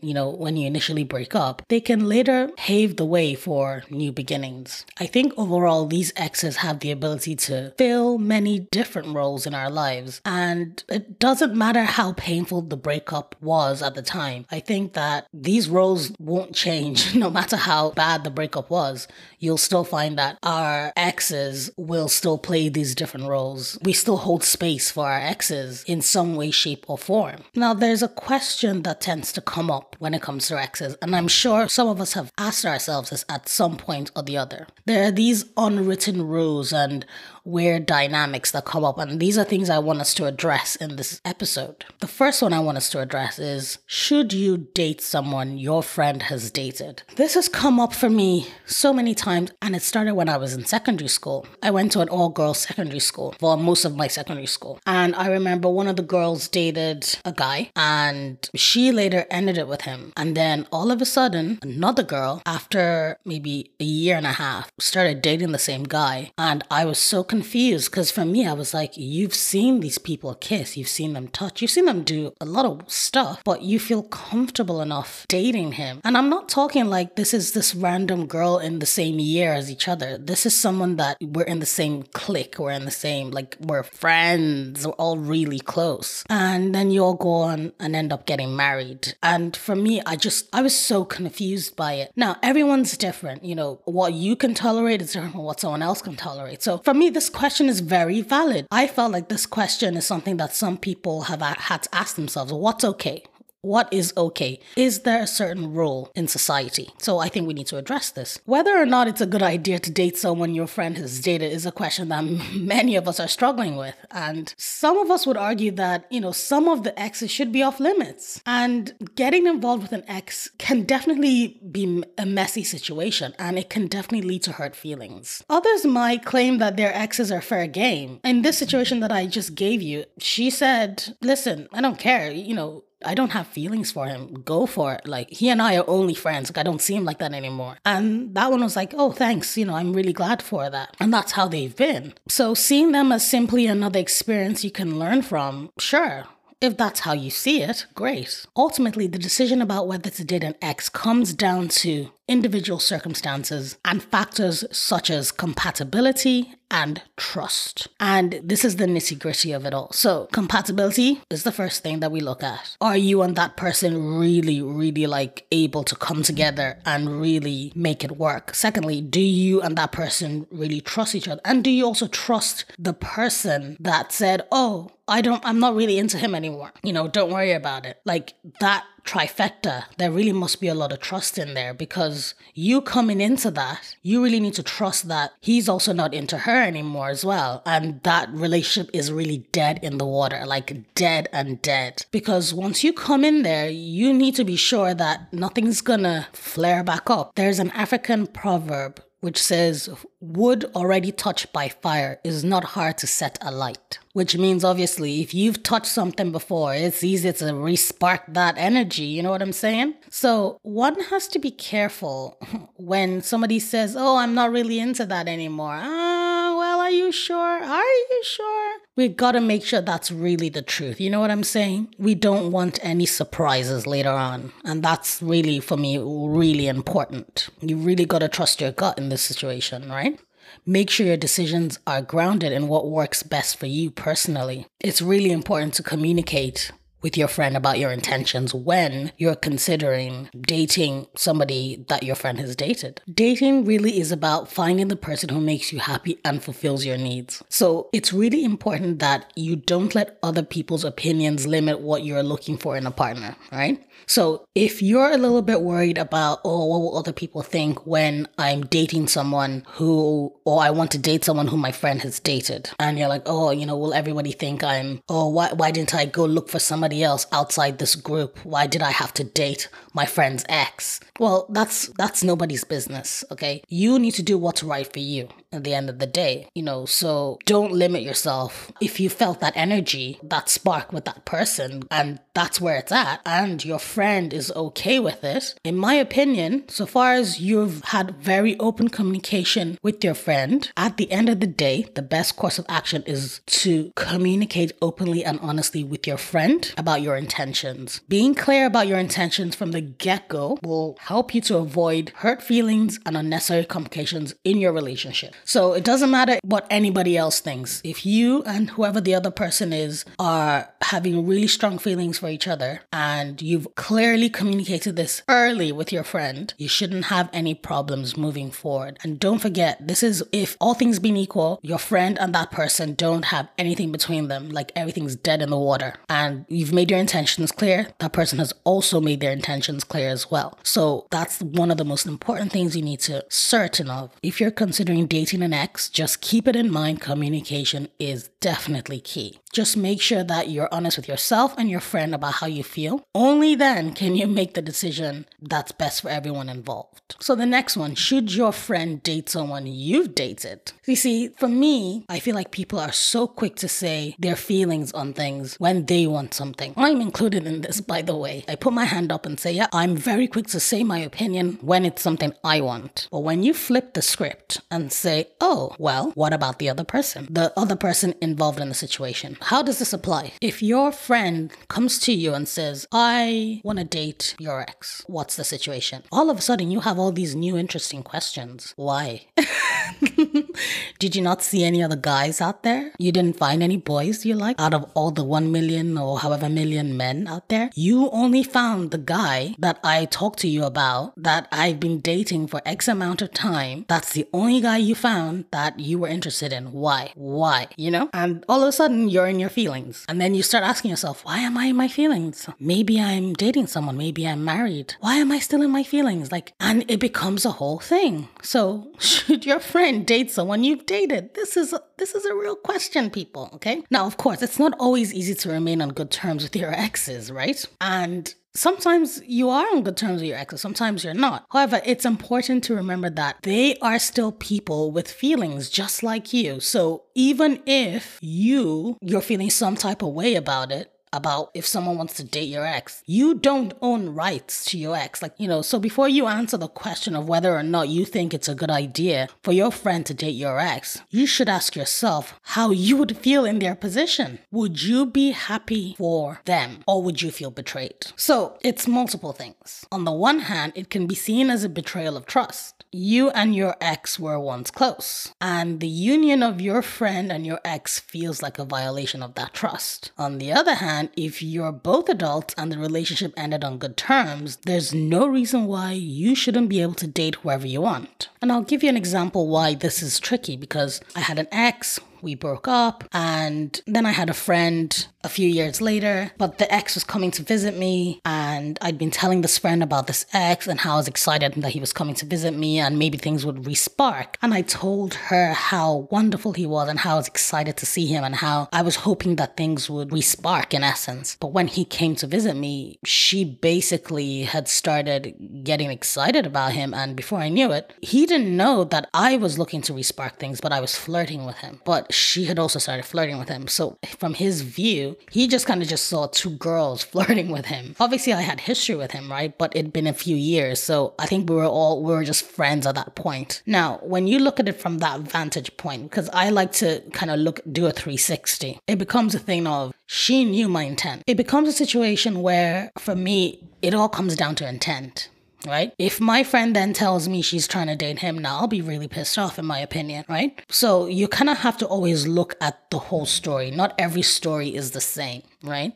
you 0.00 0.14
know, 0.14 0.28
when 0.28 0.56
you 0.56 0.66
initially 0.66 1.04
break 1.04 1.34
up, 1.34 1.62
they 1.68 1.80
can 1.80 2.08
later 2.08 2.50
pave 2.56 2.96
the 2.96 3.04
way 3.04 3.34
for 3.34 3.82
new 3.90 4.12
beginnings. 4.12 4.84
I 4.98 5.06
think 5.06 5.32
overall, 5.36 5.86
these 5.86 6.12
exes 6.16 6.56
have 6.56 6.80
the 6.80 6.90
ability 6.90 7.36
to 7.36 7.72
fill 7.76 8.18
many 8.18 8.60
different 8.60 9.14
roles 9.14 9.46
in 9.46 9.54
our 9.54 9.70
lives. 9.70 10.20
And 10.24 10.82
it 10.88 11.18
doesn't 11.18 11.54
matter 11.54 11.84
how 11.84 12.12
painful 12.12 12.62
the 12.62 12.76
breakup 12.76 13.36
was 13.40 13.82
at 13.82 13.94
the 13.94 14.02
time. 14.02 14.46
I 14.50 14.60
think 14.60 14.92
that 14.94 15.26
these 15.32 15.68
roles 15.68 16.12
won't 16.18 16.54
change 16.54 17.14
no 17.24 17.30
matter 17.30 17.56
how 17.56 17.90
bad 17.90 18.24
the 18.24 18.30
breakup 18.30 18.70
was. 18.70 19.08
You'll 19.38 19.58
still 19.58 19.84
find 19.84 20.18
that 20.18 20.38
our 20.42 20.92
exes 20.96 21.70
will 21.76 22.08
still 22.08 22.38
play 22.38 22.68
these 22.68 22.94
different 22.94 23.26
roles. 23.26 23.78
We 23.82 23.92
still 23.92 24.18
hold 24.18 24.44
space 24.44 24.90
for 24.90 25.06
our 25.06 25.18
exes 25.18 25.84
in 25.84 26.02
some 26.02 26.36
way, 26.36 26.50
shape, 26.50 26.84
or 26.88 26.98
form. 26.98 27.44
Now, 27.54 27.74
there's 27.74 28.02
a 28.02 28.08
question 28.08 28.82
that 28.82 29.00
tends 29.00 29.32
to 29.32 29.39
come 29.40 29.70
up 29.70 29.96
when 29.98 30.14
it 30.14 30.22
comes 30.22 30.48
to 30.48 30.60
exes, 30.60 30.96
and 31.02 31.14
I'm 31.14 31.28
sure 31.28 31.68
some 31.68 31.88
of 31.88 32.00
us 32.00 32.14
have 32.14 32.32
asked 32.38 32.64
ourselves 32.64 33.10
this 33.10 33.24
at 33.28 33.48
some 33.48 33.76
point 33.76 34.10
or 34.16 34.22
the 34.22 34.36
other. 34.36 34.66
There 34.86 35.06
are 35.06 35.10
these 35.10 35.44
unwritten 35.56 36.26
rules 36.26 36.72
and 36.72 37.04
weird 37.44 37.86
dynamics 37.86 38.50
that 38.52 38.64
come 38.64 38.84
up, 38.84 38.98
and 38.98 39.20
these 39.20 39.38
are 39.38 39.44
things 39.44 39.70
I 39.70 39.78
want 39.78 40.00
us 40.00 40.14
to 40.14 40.26
address 40.26 40.76
in 40.76 40.96
this 40.96 41.20
episode. 41.24 41.84
The 42.00 42.06
first 42.06 42.42
one 42.42 42.52
I 42.52 42.60
want 42.60 42.76
us 42.76 42.90
to 42.90 43.00
address 43.00 43.38
is 43.38 43.78
Should 43.86 44.32
you 44.32 44.68
date 44.74 45.00
someone 45.00 45.58
your 45.58 45.82
friend 45.82 46.22
has 46.24 46.50
dated? 46.50 47.02
This 47.16 47.34
has 47.34 47.48
come 47.48 47.80
up 47.80 47.94
for 47.94 48.10
me 48.10 48.48
so 48.66 48.92
many 48.92 49.14
times, 49.14 49.50
and 49.62 49.74
it 49.74 49.82
started 49.82 50.14
when 50.14 50.28
I 50.28 50.36
was 50.36 50.54
in 50.54 50.64
secondary 50.64 51.08
school. 51.08 51.46
I 51.62 51.70
went 51.70 51.92
to 51.92 52.00
an 52.00 52.08
all 52.08 52.28
girls 52.28 52.58
secondary 52.58 53.00
school 53.00 53.34
for 53.38 53.56
most 53.56 53.84
of 53.84 53.96
my 53.96 54.06
secondary 54.06 54.46
school, 54.46 54.80
and 54.86 55.14
I 55.14 55.28
remember 55.28 55.68
one 55.68 55.88
of 55.88 55.96
the 55.96 56.02
girls 56.02 56.48
dated 56.48 57.18
a 57.24 57.32
guy, 57.32 57.70
and 57.76 58.48
she 58.54 58.92
later 58.92 59.26
ended 59.30 59.58
it 59.58 59.68
with 59.68 59.82
him. 59.82 60.12
And 60.16 60.36
then 60.36 60.66
all 60.72 60.90
of 60.90 61.00
a 61.00 61.06
sudden, 61.06 61.58
another 61.62 62.02
girl, 62.02 62.42
after 62.46 63.18
maybe 63.24 63.72
a 63.80 63.84
year 63.84 64.16
and 64.16 64.26
a 64.26 64.32
half, 64.32 64.70
started 64.78 65.22
dating 65.22 65.52
the 65.52 65.58
same 65.58 65.84
guy, 65.84 66.32
and 66.36 66.64
I 66.70 66.84
was 66.84 66.98
so 66.98 67.24
confused 67.30 67.92
because 67.92 68.10
for 68.10 68.24
me, 68.24 68.44
I 68.44 68.52
was 68.52 68.74
like, 68.74 68.96
you've 68.96 69.36
seen 69.36 69.78
these 69.78 69.98
people 69.98 70.34
kiss, 70.34 70.76
you've 70.76 70.88
seen 70.88 71.12
them 71.12 71.28
touch, 71.28 71.62
you've 71.62 71.70
seen 71.70 71.84
them 71.84 72.02
do 72.02 72.32
a 72.40 72.44
lot 72.44 72.66
of 72.66 72.90
stuff, 72.90 73.40
but 73.44 73.62
you 73.62 73.78
feel 73.78 74.02
comfortable 74.02 74.80
enough 74.80 75.26
dating 75.28 75.72
him. 75.82 76.00
And 76.02 76.16
I'm 76.18 76.28
not 76.28 76.48
talking 76.48 76.86
like 76.86 77.14
this 77.14 77.32
is 77.32 77.52
this 77.52 77.72
random 77.72 78.26
girl 78.26 78.58
in 78.58 78.80
the 78.80 78.92
same 79.00 79.20
year 79.20 79.52
as 79.52 79.70
each 79.70 79.86
other. 79.86 80.18
This 80.18 80.44
is 80.44 80.56
someone 80.56 80.96
that 80.96 81.18
we're 81.20 81.44
in 81.44 81.60
the 81.60 81.66
same 81.66 82.02
clique, 82.02 82.56
we're 82.58 82.72
in 82.72 82.84
the 82.84 82.90
same, 82.90 83.30
like, 83.30 83.56
we're 83.60 83.84
friends, 83.84 84.84
we're 84.84 84.94
all 84.94 85.16
really 85.16 85.60
close. 85.60 86.24
And 86.28 86.74
then 86.74 86.90
you 86.90 87.04
all 87.04 87.14
go 87.14 87.30
on 87.52 87.72
and 87.78 87.94
end 87.94 88.12
up 88.12 88.26
getting 88.26 88.56
married. 88.56 89.14
And 89.22 89.56
for 89.56 89.76
me, 89.76 90.02
I 90.04 90.16
just, 90.16 90.48
I 90.52 90.62
was 90.62 90.76
so 90.76 91.04
confused 91.04 91.76
by 91.76 91.92
it. 91.92 92.10
Now, 92.16 92.38
everyone's 92.42 92.96
different. 92.96 93.44
You 93.44 93.54
know, 93.54 93.80
what 93.84 94.14
you 94.14 94.34
can 94.34 94.52
tolerate 94.52 95.00
is 95.00 95.12
different 95.12 95.34
from 95.34 95.44
what 95.44 95.60
someone 95.60 95.82
else 95.82 96.02
can 96.02 96.16
tolerate. 96.16 96.60
So 96.64 96.78
for 96.78 96.92
me, 96.92 97.08
this 97.08 97.19
question 97.28 97.68
is 97.68 97.80
very 97.80 98.20
valid. 98.22 98.66
I 98.70 98.86
felt 98.86 99.12
like 99.12 99.28
this 99.28 99.46
question 99.46 99.96
is 99.96 100.06
something 100.06 100.36
that 100.38 100.54
some 100.54 100.78
people 100.78 101.22
have 101.22 101.42
had 101.42 101.82
to 101.82 101.94
ask 101.94 102.16
themselves 102.16 102.52
what's 102.52 102.84
okay? 102.84 103.24
What 103.62 103.92
is 103.92 104.14
okay? 104.16 104.58
Is 104.74 105.00
there 105.00 105.22
a 105.22 105.26
certain 105.26 105.74
rule 105.74 106.10
in 106.14 106.28
society? 106.28 106.88
So 106.96 107.18
I 107.18 107.28
think 107.28 107.46
we 107.46 107.52
need 107.52 107.66
to 107.66 107.76
address 107.76 108.10
this. 108.10 108.38
Whether 108.46 108.74
or 108.74 108.86
not 108.86 109.06
it's 109.06 109.20
a 109.20 109.26
good 109.26 109.42
idea 109.42 109.78
to 109.80 109.90
date 109.90 110.16
someone 110.16 110.54
your 110.54 110.66
friend 110.66 110.96
has 110.96 111.20
dated 111.20 111.52
is 111.52 111.66
a 111.66 111.72
question 111.72 112.08
that 112.08 112.24
many 112.54 112.96
of 112.96 113.06
us 113.06 113.20
are 113.20 113.28
struggling 113.28 113.76
with. 113.76 113.96
And 114.10 114.54
some 114.56 114.96
of 114.96 115.10
us 115.10 115.26
would 115.26 115.36
argue 115.36 115.72
that, 115.72 116.06
you 116.10 116.22
know, 116.22 116.32
some 116.32 116.68
of 116.68 116.84
the 116.84 116.98
exes 116.98 117.30
should 117.30 117.52
be 117.52 117.62
off 117.62 117.80
limits. 117.80 118.40
And 118.46 118.94
getting 119.14 119.46
involved 119.46 119.82
with 119.82 119.92
an 119.92 120.04
ex 120.08 120.48
can 120.56 120.84
definitely 120.84 121.60
be 121.70 122.02
a 122.16 122.24
messy 122.24 122.64
situation 122.64 123.34
and 123.38 123.58
it 123.58 123.68
can 123.68 123.88
definitely 123.88 124.26
lead 124.26 124.42
to 124.44 124.52
hurt 124.52 124.74
feelings. 124.74 125.44
Others 125.50 125.84
might 125.84 126.24
claim 126.24 126.58
that 126.58 126.78
their 126.78 126.94
exes 126.94 127.30
are 127.30 127.42
fair 127.42 127.66
game. 127.66 128.20
In 128.24 128.40
this 128.40 128.56
situation 128.56 129.00
that 129.00 129.12
I 129.12 129.26
just 129.26 129.54
gave 129.54 129.82
you, 129.82 130.06
she 130.18 130.48
said, 130.48 131.14
listen, 131.20 131.68
I 131.74 131.82
don't 131.82 131.98
care, 131.98 132.30
you 132.30 132.54
know, 132.54 132.84
I 133.04 133.14
don't 133.14 133.30
have 133.32 133.46
feelings 133.46 133.90
for 133.92 134.06
him. 134.06 134.42
Go 134.44 134.66
for 134.66 134.94
it. 134.94 135.06
Like 135.06 135.30
he 135.30 135.48
and 135.48 135.62
I 135.62 135.76
are 135.76 135.84
only 135.88 136.14
friends. 136.14 136.50
Like 136.50 136.58
I 136.58 136.62
don't 136.62 136.82
see 136.82 136.94
him 136.94 137.04
like 137.04 137.18
that 137.18 137.32
anymore. 137.32 137.78
And 137.84 138.34
that 138.34 138.50
one 138.50 138.62
was 138.62 138.76
like, 138.76 138.94
oh, 138.96 139.12
thanks. 139.12 139.56
You 139.56 139.64
know, 139.64 139.74
I'm 139.74 139.92
really 139.92 140.12
glad 140.12 140.42
for 140.42 140.68
that. 140.70 140.96
And 141.00 141.12
that's 141.12 141.32
how 141.32 141.48
they've 141.48 141.74
been. 141.74 142.14
So 142.28 142.54
seeing 142.54 142.92
them 142.92 143.12
as 143.12 143.28
simply 143.28 143.66
another 143.66 143.98
experience 143.98 144.64
you 144.64 144.70
can 144.70 144.98
learn 144.98 145.22
from, 145.22 145.70
sure. 145.78 146.24
If 146.60 146.76
that's 146.76 147.00
how 147.00 147.14
you 147.14 147.30
see 147.30 147.62
it, 147.62 147.86
great. 147.94 148.44
Ultimately, 148.54 149.06
the 149.06 149.18
decision 149.18 149.62
about 149.62 149.88
whether 149.88 150.10
to 150.10 150.24
date 150.24 150.44
an 150.44 150.56
ex 150.60 150.90
comes 150.90 151.32
down 151.32 151.68
to 151.68 152.10
individual 152.30 152.78
circumstances 152.78 153.76
and 153.84 154.02
factors 154.02 154.64
such 154.70 155.10
as 155.10 155.32
compatibility 155.32 156.54
and 156.70 157.02
trust. 157.16 157.88
And 157.98 158.40
this 158.44 158.64
is 158.64 158.76
the 158.76 158.86
nitty 158.86 159.18
gritty 159.18 159.50
of 159.50 159.66
it 159.66 159.74
all. 159.74 159.90
So, 159.92 160.28
compatibility 160.32 161.20
is 161.28 161.42
the 161.42 161.50
first 161.50 161.82
thing 161.82 161.98
that 161.98 162.12
we 162.12 162.20
look 162.20 162.44
at. 162.44 162.76
Are 162.80 162.96
you 162.96 163.22
and 163.22 163.34
that 163.34 163.56
person 163.56 164.16
really, 164.18 164.62
really 164.62 165.08
like 165.08 165.46
able 165.50 165.82
to 165.82 165.96
come 165.96 166.22
together 166.22 166.78
and 166.86 167.20
really 167.20 167.72
make 167.74 168.04
it 168.04 168.12
work? 168.12 168.54
Secondly, 168.54 169.00
do 169.00 169.20
you 169.20 169.60
and 169.60 169.76
that 169.76 169.90
person 169.90 170.46
really 170.52 170.80
trust 170.80 171.16
each 171.16 171.26
other? 171.26 171.40
And 171.44 171.64
do 171.64 171.70
you 171.70 171.84
also 171.84 172.06
trust 172.06 172.64
the 172.78 172.94
person 172.94 173.76
that 173.80 174.12
said, 174.12 174.42
oh, 174.52 174.92
I 175.08 175.22
don't, 175.22 175.44
I'm 175.44 175.58
not 175.58 175.74
really 175.74 175.98
into 175.98 176.18
him 176.18 176.36
anymore. 176.36 176.70
You 176.84 176.92
know, 176.92 177.08
don't 177.08 177.32
worry 177.32 177.50
about 177.50 177.84
it. 177.84 178.00
Like 178.04 178.34
that 178.60 178.84
trifecta, 179.04 179.84
there 179.98 180.10
really 180.10 180.32
must 180.32 180.60
be 180.60 180.68
a 180.68 180.74
lot 180.74 180.92
of 180.92 181.00
trust 181.00 181.38
in 181.38 181.54
there 181.54 181.74
because 181.74 182.34
you 182.54 182.80
coming 182.80 183.20
into 183.20 183.50
that, 183.52 183.96
you 184.02 184.22
really 184.22 184.40
need 184.40 184.54
to 184.54 184.62
trust 184.62 185.08
that 185.08 185.32
he's 185.40 185.68
also 185.68 185.92
not 185.92 186.14
into 186.14 186.38
her 186.38 186.62
anymore 186.62 187.08
as 187.08 187.24
well. 187.24 187.62
And 187.66 188.02
that 188.02 188.30
relationship 188.32 188.90
is 188.94 189.12
really 189.12 189.46
dead 189.52 189.80
in 189.82 189.98
the 189.98 190.06
water, 190.06 190.44
like 190.46 190.94
dead 190.94 191.28
and 191.32 191.60
dead. 191.62 192.04
Because 192.10 192.54
once 192.54 192.84
you 192.84 192.92
come 192.92 193.24
in 193.24 193.42
there, 193.42 193.68
you 193.68 194.12
need 194.12 194.34
to 194.36 194.44
be 194.44 194.56
sure 194.56 194.94
that 194.94 195.32
nothing's 195.32 195.80
gonna 195.80 196.28
flare 196.32 196.82
back 196.82 197.10
up. 197.10 197.32
There's 197.34 197.58
an 197.58 197.70
African 197.70 198.26
proverb 198.26 199.02
which 199.20 199.40
says, 199.40 199.88
Wood 200.20 200.64
already 200.74 201.12
touched 201.12 201.52
by 201.52 201.68
fire 201.68 202.18
is 202.24 202.42
not 202.42 202.64
hard 202.64 202.98
to 202.98 203.06
set 203.06 203.38
alight. 203.40 203.98
Which 204.12 204.36
means, 204.36 204.64
obviously, 204.64 205.20
if 205.20 205.32
you've 205.32 205.62
touched 205.62 205.86
something 205.86 206.32
before, 206.32 206.74
it's 206.74 207.04
easy 207.04 207.32
to 207.32 207.44
respark 207.44 208.20
that 208.28 208.56
energy. 208.58 209.04
You 209.04 209.22
know 209.22 209.30
what 209.30 209.42
I'm 209.42 209.52
saying? 209.52 209.94
So, 210.10 210.58
one 210.62 210.98
has 211.04 211.28
to 211.28 211.38
be 211.38 211.50
careful 211.50 212.36
when 212.76 213.22
somebody 213.22 213.60
says, 213.60 213.94
Oh, 213.96 214.16
I'm 214.16 214.34
not 214.34 214.50
really 214.50 214.80
into 214.80 215.06
that 215.06 215.28
anymore. 215.28 215.78
Ah, 215.80 216.54
well, 216.58 216.80
are 216.80 216.90
you 216.90 217.12
sure? 217.12 217.62
Are 217.62 217.84
you 217.84 218.22
sure? 218.24 218.49
We 218.96 219.08
got 219.08 219.32
to 219.32 219.40
make 219.40 219.64
sure 219.64 219.80
that's 219.80 220.10
really 220.10 220.48
the 220.48 220.62
truth. 220.62 221.00
You 221.00 221.10
know 221.10 221.20
what 221.20 221.30
I'm 221.30 221.44
saying? 221.44 221.94
We 221.98 222.14
don't 222.14 222.52
want 222.52 222.78
any 222.82 223.06
surprises 223.06 223.86
later 223.86 224.10
on. 224.10 224.52
And 224.64 224.82
that's 224.82 225.22
really, 225.22 225.60
for 225.60 225.76
me, 225.76 225.98
really 225.98 226.66
important. 226.66 227.48
You 227.60 227.76
really 227.76 228.04
got 228.04 228.18
to 228.18 228.28
trust 228.28 228.60
your 228.60 228.72
gut 228.72 228.98
in 228.98 229.08
this 229.08 229.22
situation, 229.22 229.88
right? 229.88 230.18
Make 230.66 230.90
sure 230.90 231.06
your 231.06 231.16
decisions 231.16 231.78
are 231.86 232.02
grounded 232.02 232.52
in 232.52 232.68
what 232.68 232.90
works 232.90 233.22
best 233.22 233.58
for 233.58 233.66
you 233.66 233.90
personally. 233.90 234.66
It's 234.80 235.00
really 235.00 235.30
important 235.30 235.74
to 235.74 235.82
communicate 235.82 236.72
with 237.02 237.16
your 237.16 237.28
friend 237.28 237.56
about 237.56 237.78
your 237.78 237.90
intentions 237.90 238.54
when 238.54 239.12
you're 239.16 239.34
considering 239.34 240.28
dating 240.40 241.06
somebody 241.16 241.84
that 241.88 242.02
your 242.02 242.14
friend 242.14 242.38
has 242.38 242.54
dated. 242.56 243.00
Dating 243.12 243.64
really 243.64 243.98
is 243.98 244.12
about 244.12 244.50
finding 244.50 244.88
the 244.88 244.96
person 244.96 245.28
who 245.30 245.40
makes 245.40 245.72
you 245.72 245.78
happy 245.78 246.18
and 246.24 246.42
fulfills 246.42 246.84
your 246.84 246.98
needs. 246.98 247.42
So 247.48 247.88
it's 247.92 248.12
really 248.12 248.44
important 248.44 248.98
that 248.98 249.32
you 249.36 249.56
don't 249.56 249.94
let 249.94 250.18
other 250.22 250.42
people's 250.42 250.84
opinions 250.84 251.46
limit 251.46 251.80
what 251.80 252.04
you're 252.04 252.22
looking 252.22 252.56
for 252.56 252.76
in 252.76 252.86
a 252.86 252.90
partner, 252.90 253.36
right? 253.52 253.82
So 254.06 254.44
if 254.54 254.82
you're 254.82 255.12
a 255.12 255.18
little 255.18 255.42
bit 255.42 255.62
worried 255.62 255.98
about, 255.98 256.40
oh, 256.44 256.66
what 256.66 256.80
will 256.80 256.98
other 256.98 257.12
people 257.12 257.42
think 257.42 257.86
when 257.86 258.28
I'm 258.38 258.62
dating 258.66 259.08
someone 259.08 259.64
who, 259.72 260.34
or 260.44 260.62
I 260.62 260.70
want 260.70 260.90
to 260.92 260.98
date 260.98 261.24
someone 261.24 261.46
who 261.46 261.56
my 261.56 261.72
friend 261.72 262.00
has 262.02 262.20
dated, 262.20 262.70
and 262.78 262.98
you're 262.98 263.08
like, 263.08 263.22
oh, 263.26 263.50
you 263.50 263.66
know, 263.66 263.76
will 263.76 263.94
everybody 263.94 264.32
think 264.32 264.64
I'm, 264.64 265.00
oh, 265.08 265.28
why, 265.28 265.52
why 265.52 265.70
didn't 265.70 265.94
I 265.94 266.06
go 266.06 266.24
look 266.24 266.48
for 266.48 266.58
somebody 266.58 267.02
else 267.02 267.26
outside 267.32 267.78
this 267.78 267.94
group? 267.94 268.38
Why 268.44 268.66
did 268.66 268.82
I 268.82 268.90
have 268.90 269.14
to 269.14 269.24
date 269.24 269.68
my 269.94 270.06
friend's 270.06 270.44
ex? 270.48 271.00
Well, 271.18 271.46
that's 271.50 271.88
that's 271.98 272.22
nobody's 272.22 272.64
business, 272.64 273.24
okay? 273.30 273.62
You 273.68 273.98
need 273.98 274.14
to 274.14 274.22
do 274.22 274.38
what's 274.38 274.62
right 274.62 274.90
for 274.90 275.00
you 275.00 275.28
at 275.52 275.64
the 275.64 275.74
end 275.74 275.90
of 275.90 275.98
the 275.98 276.06
day, 276.06 276.48
you 276.54 276.62
know. 276.62 276.86
So 276.86 277.38
don't 277.44 277.72
limit 277.72 278.02
yourself. 278.02 278.72
If 278.80 279.00
you 279.00 279.10
felt 279.10 279.40
that 279.40 279.56
energy, 279.56 280.18
that 280.22 280.48
spark 280.48 280.92
with 280.92 281.04
that 281.04 281.24
person, 281.24 281.82
and 281.90 282.20
that's 282.34 282.60
where 282.60 282.76
it's 282.76 282.92
at, 282.92 283.20
and 283.26 283.64
your 283.64 283.78
friend 283.78 284.32
is 284.32 284.52
okay 284.52 284.98
with 284.98 285.24
it, 285.24 285.54
in 285.64 285.76
my 285.76 285.94
opinion, 285.94 286.68
so 286.68 286.86
far 286.86 287.12
as 287.14 287.40
you've 287.40 287.82
had 287.84 288.16
very 288.16 288.58
open 288.58 288.88
communication 288.88 289.78
with 289.82 290.02
your 290.04 290.14
friend, 290.14 290.70
at 290.76 290.96
the 290.96 291.10
end 291.10 291.28
of 291.28 291.40
the 291.40 291.46
day, 291.46 291.86
the 291.94 292.02
best 292.02 292.36
course 292.36 292.58
of 292.58 292.66
action 292.68 293.02
is 293.06 293.40
to 293.46 293.92
communicate 293.96 294.72
openly 294.80 295.24
and 295.24 295.38
honestly 295.40 295.84
with 295.84 296.06
your 296.06 296.16
friend 296.16 296.72
about 296.76 297.02
your 297.02 297.16
intentions. 297.16 298.00
Being 298.08 298.34
clear 298.34 298.66
about 298.66 298.86
your 298.88 298.98
intentions 298.98 299.54
from 299.54 299.72
the 299.72 299.79
get 299.80 300.28
go 300.28 300.58
will 300.62 300.96
help 301.00 301.34
you 301.34 301.40
to 301.42 301.56
avoid 301.56 302.12
hurt 302.16 302.42
feelings 302.42 302.98
and 303.06 303.16
unnecessary 303.16 303.64
complications 303.64 304.34
in 304.44 304.58
your 304.58 304.72
relationship. 304.72 305.34
So 305.44 305.72
it 305.72 305.84
doesn't 305.84 306.10
matter 306.10 306.38
what 306.44 306.66
anybody 306.70 307.16
else 307.16 307.40
thinks. 307.40 307.80
If 307.84 308.04
you 308.04 308.42
and 308.44 308.70
whoever 308.70 309.00
the 309.00 309.14
other 309.14 309.30
person 309.30 309.72
is 309.72 310.04
are 310.18 310.72
having 310.82 311.26
really 311.26 311.46
strong 311.46 311.78
feelings 311.78 312.18
for 312.18 312.28
each 312.28 312.48
other 312.48 312.82
and 312.92 313.40
you've 313.40 313.74
clearly 313.74 314.28
communicated 314.28 314.96
this 314.96 315.22
early 315.28 315.72
with 315.72 315.92
your 315.92 316.04
friend, 316.04 316.52
you 316.58 316.68
shouldn't 316.68 317.06
have 317.06 317.28
any 317.32 317.54
problems 317.54 318.16
moving 318.16 318.50
forward. 318.50 318.98
And 319.02 319.20
don't 319.20 319.38
forget, 319.38 319.86
this 319.86 320.02
is 320.02 320.24
if 320.32 320.56
all 320.60 320.74
things 320.74 320.98
being 320.98 321.16
equal, 321.16 321.60
your 321.62 321.78
friend 321.78 322.18
and 322.18 322.34
that 322.34 322.50
person 322.50 322.94
don't 322.94 323.26
have 323.26 323.48
anything 323.58 323.92
between 323.92 324.28
them, 324.28 324.50
like 324.50 324.72
everything's 324.74 325.16
dead 325.16 325.42
in 325.42 325.50
the 325.50 325.58
water, 325.58 325.94
and 326.08 326.44
you've 326.48 326.72
made 326.72 326.90
your 326.90 327.00
intentions 327.00 327.52
clear, 327.52 327.88
that 327.98 328.12
person 328.12 328.38
has 328.38 328.52
also 328.64 329.00
made 329.00 329.20
their 329.20 329.32
intentions 329.32 329.69
clear 329.78 330.08
as 330.08 330.30
well. 330.30 330.58
So 330.62 331.06
that's 331.10 331.40
one 331.40 331.70
of 331.70 331.76
the 331.76 331.84
most 331.84 332.06
important 332.06 332.52
things 332.52 332.76
you 332.76 332.82
need 332.82 333.00
to 333.00 333.24
certain 333.28 333.90
of. 333.90 334.10
If 334.22 334.40
you're 334.40 334.50
considering 334.50 335.06
dating 335.06 335.42
an 335.42 335.52
ex, 335.52 335.88
just 335.88 336.20
keep 336.20 336.48
it 336.48 336.56
in 336.56 336.70
mind 336.70 337.00
communication 337.00 337.88
is 337.98 338.30
definitely 338.40 339.00
key. 339.00 339.38
Just 339.52 339.76
make 339.76 340.00
sure 340.00 340.24
that 340.24 340.48
you're 340.48 340.72
honest 340.72 340.96
with 340.96 341.08
yourself 341.08 341.54
and 341.58 341.68
your 341.68 341.80
friend 341.80 342.14
about 342.14 342.34
how 342.34 342.46
you 342.46 342.62
feel. 342.62 343.04
Only 343.14 343.54
then 343.54 343.94
can 343.94 344.14
you 344.14 344.26
make 344.26 344.54
the 344.54 344.62
decision 344.62 345.26
that's 345.42 345.72
best 345.72 346.02
for 346.02 346.08
everyone 346.08 346.48
involved. 346.48 347.16
So 347.20 347.34
the 347.34 347.46
next 347.46 347.76
one, 347.76 347.96
should 347.96 348.32
your 348.32 348.52
friend 348.52 349.02
date 349.02 349.28
someone 349.28 349.66
you've 349.66 350.14
dated? 350.14 350.72
You 350.86 350.94
see, 350.94 351.28
for 351.28 351.48
me, 351.48 352.04
I 352.08 352.20
feel 352.20 352.36
like 352.36 352.52
people 352.52 352.78
are 352.78 352.92
so 352.92 353.26
quick 353.26 353.56
to 353.56 353.68
say 353.68 354.14
their 354.18 354.36
feelings 354.36 354.92
on 354.92 355.12
things 355.12 355.56
when 355.56 355.86
they 355.86 356.06
want 356.06 356.32
something. 356.34 356.72
I'm 356.76 357.00
included 357.00 357.46
in 357.46 357.62
this, 357.62 357.80
by 357.80 358.02
the 358.02 358.16
way. 358.16 358.44
I 358.48 358.54
put 358.54 358.72
my 358.72 358.84
hand 358.84 359.10
up 359.10 359.26
and 359.26 359.38
say, 359.38 359.52
yeah, 359.52 359.66
I'm 359.72 359.96
very 359.96 360.28
quick 360.28 360.46
to 360.48 360.60
say 360.60 360.84
my 360.84 360.98
opinion 360.98 361.58
when 361.60 361.84
it's 361.84 362.02
something 362.02 362.32
I 362.44 362.60
want. 362.60 363.08
But 363.10 363.20
when 363.20 363.42
you 363.42 363.52
flip 363.54 363.94
the 363.94 364.02
script 364.02 364.60
and 364.70 364.92
say, 364.92 365.28
oh, 365.40 365.74
well, 365.78 366.12
what 366.14 366.32
about 366.32 366.60
the 366.60 366.68
other 366.68 366.84
person? 366.84 367.26
The 367.28 367.52
other 367.58 367.76
person 367.76 368.14
involved 368.30 368.60
in 368.60 368.68
the 368.68 368.74
situation. 368.74 369.36
How 369.40 369.62
does 369.62 369.78
this 369.78 369.92
apply? 369.92 370.32
If 370.40 370.62
your 370.62 370.92
friend 370.92 371.52
comes 371.68 371.98
to 372.00 372.12
you 372.12 372.34
and 372.34 372.46
says, 372.48 372.86
I 372.92 373.60
want 373.64 373.78
to 373.78 373.84
date 373.84 374.34
your 374.38 374.62
ex, 374.62 375.02
what's 375.06 375.36
the 375.36 375.44
situation? 375.44 376.02
All 376.12 376.30
of 376.30 376.38
a 376.38 376.40
sudden, 376.40 376.70
you 376.70 376.80
have 376.80 376.98
all 376.98 377.12
these 377.12 377.34
new 377.34 377.56
interesting 377.56 378.02
questions. 378.02 378.72
Why? 378.76 379.26
Did 380.98 381.16
you 381.16 381.22
not 381.22 381.42
see 381.42 381.64
any 381.64 381.82
other 381.82 381.96
guys 381.96 382.40
out 382.40 382.62
there? 382.62 382.92
You 382.98 383.12
didn't 383.12 383.38
find 383.38 383.62
any 383.62 383.76
boys 383.76 384.24
you 384.24 384.34
like 384.34 384.60
out 384.60 384.74
of 384.74 384.90
all 384.94 385.10
the 385.10 385.24
1 385.24 385.50
million 385.50 385.96
or 385.96 386.18
however 386.18 386.48
million 386.48 386.96
men 386.96 387.26
out 387.28 387.48
there? 387.48 387.70
You 387.74 388.10
only 388.10 388.42
found 388.42 388.90
the 388.90 388.98
guy 388.98 389.54
that 389.58 389.78
I 389.84 390.06
talked 390.06 390.40
to 390.40 390.48
you 390.48 390.64
about 390.64 391.12
that 391.16 391.48
I've 391.52 391.80
been 391.80 392.00
dating 392.00 392.48
for 392.48 392.60
X 392.66 392.88
amount 392.88 393.22
of 393.22 393.32
time. 393.32 393.84
That's 393.88 394.12
the 394.12 394.26
only 394.32 394.60
guy 394.60 394.78
you 394.78 394.94
found 394.94 395.44
that 395.52 395.78
you 395.78 395.98
were 395.98 396.08
interested 396.08 396.52
in. 396.52 396.72
Why? 396.72 397.12
Why? 397.14 397.68
You 397.76 397.90
know? 397.90 398.10
And 398.12 398.44
all 398.48 398.62
of 398.62 398.68
a 398.68 398.72
sudden, 398.72 399.08
you're 399.08 399.26
in 399.28 399.38
your 399.38 399.48
feelings. 399.48 400.04
And 400.08 400.20
then 400.20 400.34
you 400.34 400.42
start 400.42 400.64
asking 400.64 400.90
yourself, 400.90 401.24
why 401.24 401.38
am 401.38 401.56
I 401.56 401.66
in 401.66 401.76
my 401.76 401.88
feelings? 401.88 402.48
Maybe 402.58 403.00
I'm 403.00 403.32
dating 403.34 403.68
someone. 403.68 403.96
Maybe 403.96 404.26
I'm 404.26 404.44
married. 404.44 404.94
Why 405.00 405.16
am 405.16 405.30
I 405.30 405.38
still 405.38 405.62
in 405.62 405.70
my 405.70 405.84
feelings? 405.84 406.32
Like, 406.32 406.52
and 406.58 406.84
it 406.90 406.98
becomes 406.98 407.44
a 407.44 407.52
whole 407.52 407.78
thing. 407.78 408.28
So, 408.42 408.90
should 408.98 409.46
your 409.46 409.60
friend 409.60 410.04
date 410.04 410.30
someone 410.30 410.49
you've 410.64 410.86
dated? 410.86 411.34
This 411.34 411.56
is 411.56 411.72
a, 411.72 411.80
this 411.98 412.14
is 412.14 412.24
a 412.24 412.34
real 412.34 412.56
question, 412.56 413.10
people. 413.10 413.50
Okay. 413.54 413.82
Now, 413.90 414.06
of 414.06 414.16
course, 414.16 414.42
it's 414.42 414.58
not 414.58 414.74
always 414.78 415.14
easy 415.14 415.34
to 415.34 415.48
remain 415.50 415.80
on 415.80 415.90
good 415.90 416.10
terms 416.10 416.42
with 416.42 416.56
your 416.56 416.72
exes, 416.86 417.30
right? 417.30 417.64
And 417.80 418.34
Sometimes 418.52 419.22
you 419.26 419.48
are 419.48 419.64
on 419.70 419.84
good 419.84 419.96
terms 419.96 420.20
with 420.20 420.28
your 420.28 420.36
exes, 420.36 420.60
sometimes 420.60 421.04
you're 421.04 421.14
not. 421.14 421.46
However, 421.50 421.80
it's 421.84 422.04
important 422.04 422.64
to 422.64 422.74
remember 422.74 423.08
that 423.10 423.36
they 423.42 423.76
are 423.76 423.98
still 424.00 424.32
people 424.32 424.90
with 424.90 425.08
feelings 425.08 425.70
just 425.70 426.02
like 426.02 426.32
you. 426.32 426.58
So 426.58 427.04
even 427.14 427.62
if 427.64 428.18
you, 428.20 428.98
you're 429.00 429.20
feeling 429.20 429.50
some 429.50 429.76
type 429.76 430.02
of 430.02 430.14
way 430.14 430.34
about 430.34 430.72
it, 430.72 430.92
about 431.12 431.50
if 431.54 431.66
someone 431.66 431.96
wants 431.96 432.14
to 432.14 432.24
date 432.24 432.48
your 432.48 432.66
ex. 432.66 433.02
You 433.06 433.34
don't 433.34 433.74
own 433.80 434.10
rights 434.10 434.64
to 434.66 434.78
your 434.78 434.96
ex. 434.96 435.22
Like, 435.22 435.34
you 435.38 435.48
know, 435.48 435.62
so 435.62 435.78
before 435.78 436.08
you 436.08 436.26
answer 436.26 436.56
the 436.56 436.68
question 436.68 437.16
of 437.16 437.28
whether 437.28 437.54
or 437.56 437.62
not 437.62 437.88
you 437.88 438.04
think 438.04 438.32
it's 438.32 438.48
a 438.48 438.54
good 438.54 438.70
idea 438.70 439.28
for 439.42 439.52
your 439.52 439.70
friend 439.70 440.04
to 440.06 440.14
date 440.14 440.30
your 440.30 440.58
ex, 440.58 441.02
you 441.10 441.26
should 441.26 441.48
ask 441.48 441.74
yourself 441.76 442.38
how 442.42 442.70
you 442.70 442.96
would 442.96 443.16
feel 443.16 443.44
in 443.44 443.58
their 443.58 443.74
position. 443.74 444.38
Would 444.50 444.82
you 444.82 445.06
be 445.06 445.32
happy 445.32 445.94
for 445.98 446.40
them 446.44 446.82
or 446.86 447.02
would 447.02 447.22
you 447.22 447.30
feel 447.30 447.50
betrayed? 447.50 448.06
So 448.16 448.58
it's 448.62 448.86
multiple 448.86 449.32
things. 449.32 449.86
On 449.90 450.04
the 450.04 450.12
one 450.12 450.40
hand, 450.40 450.72
it 450.74 450.90
can 450.90 451.06
be 451.06 451.14
seen 451.14 451.50
as 451.50 451.64
a 451.64 451.68
betrayal 451.68 452.16
of 452.16 452.26
trust. 452.26 452.79
You 452.92 453.30
and 453.30 453.54
your 453.54 453.76
ex 453.80 454.18
were 454.18 454.40
once 454.40 454.68
close, 454.72 455.32
and 455.40 455.78
the 455.78 455.86
union 455.86 456.42
of 456.42 456.60
your 456.60 456.82
friend 456.82 457.30
and 457.30 457.46
your 457.46 457.60
ex 457.64 458.00
feels 458.00 458.42
like 458.42 458.58
a 458.58 458.64
violation 458.64 459.22
of 459.22 459.34
that 459.34 459.54
trust. 459.54 460.10
On 460.18 460.38
the 460.38 460.50
other 460.50 460.74
hand, 460.74 461.10
if 461.16 461.40
you're 461.40 461.70
both 461.70 462.08
adults 462.08 462.52
and 462.58 462.72
the 462.72 462.78
relationship 462.78 463.32
ended 463.36 463.62
on 463.62 463.78
good 463.78 463.96
terms, 463.96 464.56
there's 464.64 464.92
no 464.92 465.28
reason 465.28 465.66
why 465.66 465.92
you 465.92 466.34
shouldn't 466.34 466.68
be 466.68 466.82
able 466.82 466.94
to 466.94 467.06
date 467.06 467.36
whoever 467.36 467.64
you 467.64 467.82
want. 467.82 468.28
And 468.42 468.50
I'll 468.50 468.62
give 468.62 468.82
you 468.82 468.88
an 468.88 468.96
example 468.96 469.46
why 469.46 469.74
this 469.74 470.02
is 470.02 470.18
tricky 470.18 470.56
because 470.56 471.00
I 471.14 471.20
had 471.20 471.38
an 471.38 471.46
ex 471.52 472.00
we 472.22 472.34
broke 472.34 472.68
up. 472.68 473.04
And 473.12 473.80
then 473.86 474.06
I 474.06 474.10
had 474.10 474.30
a 474.30 474.34
friend 474.34 475.06
a 475.22 475.28
few 475.28 475.48
years 475.48 475.80
later, 475.80 476.32
but 476.38 476.58
the 476.58 476.72
ex 476.72 476.94
was 476.94 477.04
coming 477.04 477.30
to 477.32 477.42
visit 477.42 477.76
me. 477.76 478.20
And 478.24 478.78
I'd 478.80 478.98
been 478.98 479.10
telling 479.10 479.42
this 479.42 479.58
friend 479.58 479.82
about 479.82 480.06
this 480.06 480.26
ex 480.32 480.66
and 480.66 480.80
how 480.80 480.94
I 480.94 480.96
was 480.96 481.08
excited 481.08 481.54
that 481.54 481.72
he 481.72 481.80
was 481.80 481.92
coming 481.92 482.14
to 482.16 482.26
visit 482.26 482.54
me 482.54 482.78
and 482.78 482.98
maybe 482.98 483.18
things 483.18 483.44
would 483.44 483.64
respark. 483.64 484.36
And 484.42 484.54
I 484.54 484.62
told 484.62 485.14
her 485.14 485.52
how 485.52 486.08
wonderful 486.10 486.52
he 486.52 486.66
was 486.66 486.88
and 486.88 487.00
how 487.00 487.14
I 487.14 487.16
was 487.16 487.28
excited 487.28 487.76
to 487.78 487.86
see 487.86 488.06
him 488.06 488.24
and 488.24 488.36
how 488.36 488.68
I 488.72 488.82
was 488.82 488.96
hoping 488.96 489.36
that 489.36 489.56
things 489.56 489.90
would 489.90 490.10
respark 490.10 490.72
in 490.72 490.82
essence. 490.82 491.36
But 491.40 491.52
when 491.52 491.66
he 491.68 491.84
came 491.84 492.14
to 492.16 492.26
visit 492.26 492.56
me, 492.56 492.98
she 493.04 493.44
basically 493.44 494.44
had 494.44 494.68
started 494.68 495.62
getting 495.64 495.90
excited 495.90 496.46
about 496.46 496.72
him. 496.72 496.94
And 496.94 497.14
before 497.16 497.40
I 497.40 497.48
knew 497.48 497.72
it, 497.72 497.92
he 498.00 498.26
didn't 498.26 498.56
know 498.56 498.84
that 498.84 499.10
I 499.12 499.36
was 499.36 499.58
looking 499.58 499.82
to 499.82 499.92
respark 499.92 500.36
things, 500.36 500.60
but 500.60 500.72
I 500.72 500.80
was 500.80 500.96
flirting 500.96 501.44
with 501.44 501.58
him. 501.58 501.80
But 501.84 502.12
she 502.14 502.46
had 502.46 502.58
also 502.58 502.78
started 502.78 503.04
flirting 503.04 503.38
with 503.38 503.48
him. 503.48 503.68
So 503.68 503.98
from 504.18 504.34
his 504.34 504.62
view, 504.62 505.09
he 505.30 505.48
just 505.48 505.66
kind 505.66 505.82
of 505.82 505.88
just 505.88 506.06
saw 506.06 506.26
two 506.26 506.50
girls 506.50 507.02
flirting 507.10 507.50
with 507.50 507.66
him. 507.66 507.94
Obviously, 508.00 508.32
I 508.32 508.42
had 508.42 508.60
history 508.60 508.94
with 508.94 509.12
him, 509.12 509.30
right? 509.30 509.56
But 509.56 509.74
it'd 509.74 509.92
been 509.92 510.06
a 510.06 510.12
few 510.12 510.36
years. 510.36 510.82
So 510.82 511.14
I 511.18 511.26
think 511.26 511.48
we 511.48 511.56
were 511.56 511.64
all, 511.64 512.02
we 512.02 512.12
were 512.12 512.24
just 512.24 512.44
friends 512.44 512.86
at 512.86 512.94
that 512.94 513.14
point. 513.14 513.62
Now, 513.66 513.98
when 514.02 514.26
you 514.26 514.38
look 514.38 514.60
at 514.60 514.68
it 514.68 514.80
from 514.80 514.98
that 514.98 515.20
vantage 515.20 515.76
point, 515.76 516.04
because 516.04 516.28
I 516.30 516.50
like 516.50 516.72
to 516.72 517.02
kind 517.12 517.30
of 517.30 517.38
look, 517.38 517.60
do 517.70 517.86
a 517.86 517.92
360, 517.92 518.80
it 518.86 518.96
becomes 518.96 519.34
a 519.34 519.38
thing 519.38 519.66
of 519.66 519.92
she 520.06 520.44
knew 520.44 520.68
my 520.68 520.82
intent. 520.82 521.22
It 521.26 521.36
becomes 521.36 521.68
a 521.68 521.72
situation 521.72 522.42
where 522.42 522.90
for 522.98 523.14
me, 523.14 523.62
it 523.82 523.94
all 523.94 524.08
comes 524.08 524.36
down 524.36 524.54
to 524.56 524.68
intent 524.68 525.28
right? 525.66 525.92
If 525.98 526.20
my 526.20 526.42
friend 526.42 526.74
then 526.74 526.92
tells 526.92 527.28
me 527.28 527.42
she's 527.42 527.68
trying 527.68 527.88
to 527.88 527.96
date 527.96 528.20
him 528.20 528.38
now, 528.38 528.60
I'll 528.60 528.66
be 528.66 528.80
really 528.80 529.08
pissed 529.08 529.38
off, 529.38 529.58
in 529.58 529.66
my 529.66 529.78
opinion, 529.80 530.24
right? 530.28 530.60
So 530.68 531.06
you 531.06 531.28
kind 531.28 531.50
of 531.50 531.58
have 531.58 531.76
to 531.78 531.86
always 531.86 532.26
look 532.26 532.56
at 532.60 532.90
the 532.90 532.98
whole 532.98 533.26
story. 533.26 533.70
Not 533.70 533.94
every 533.98 534.22
story 534.22 534.74
is 534.74 534.92
the 534.92 535.00
same, 535.00 535.42
right? 535.62 535.94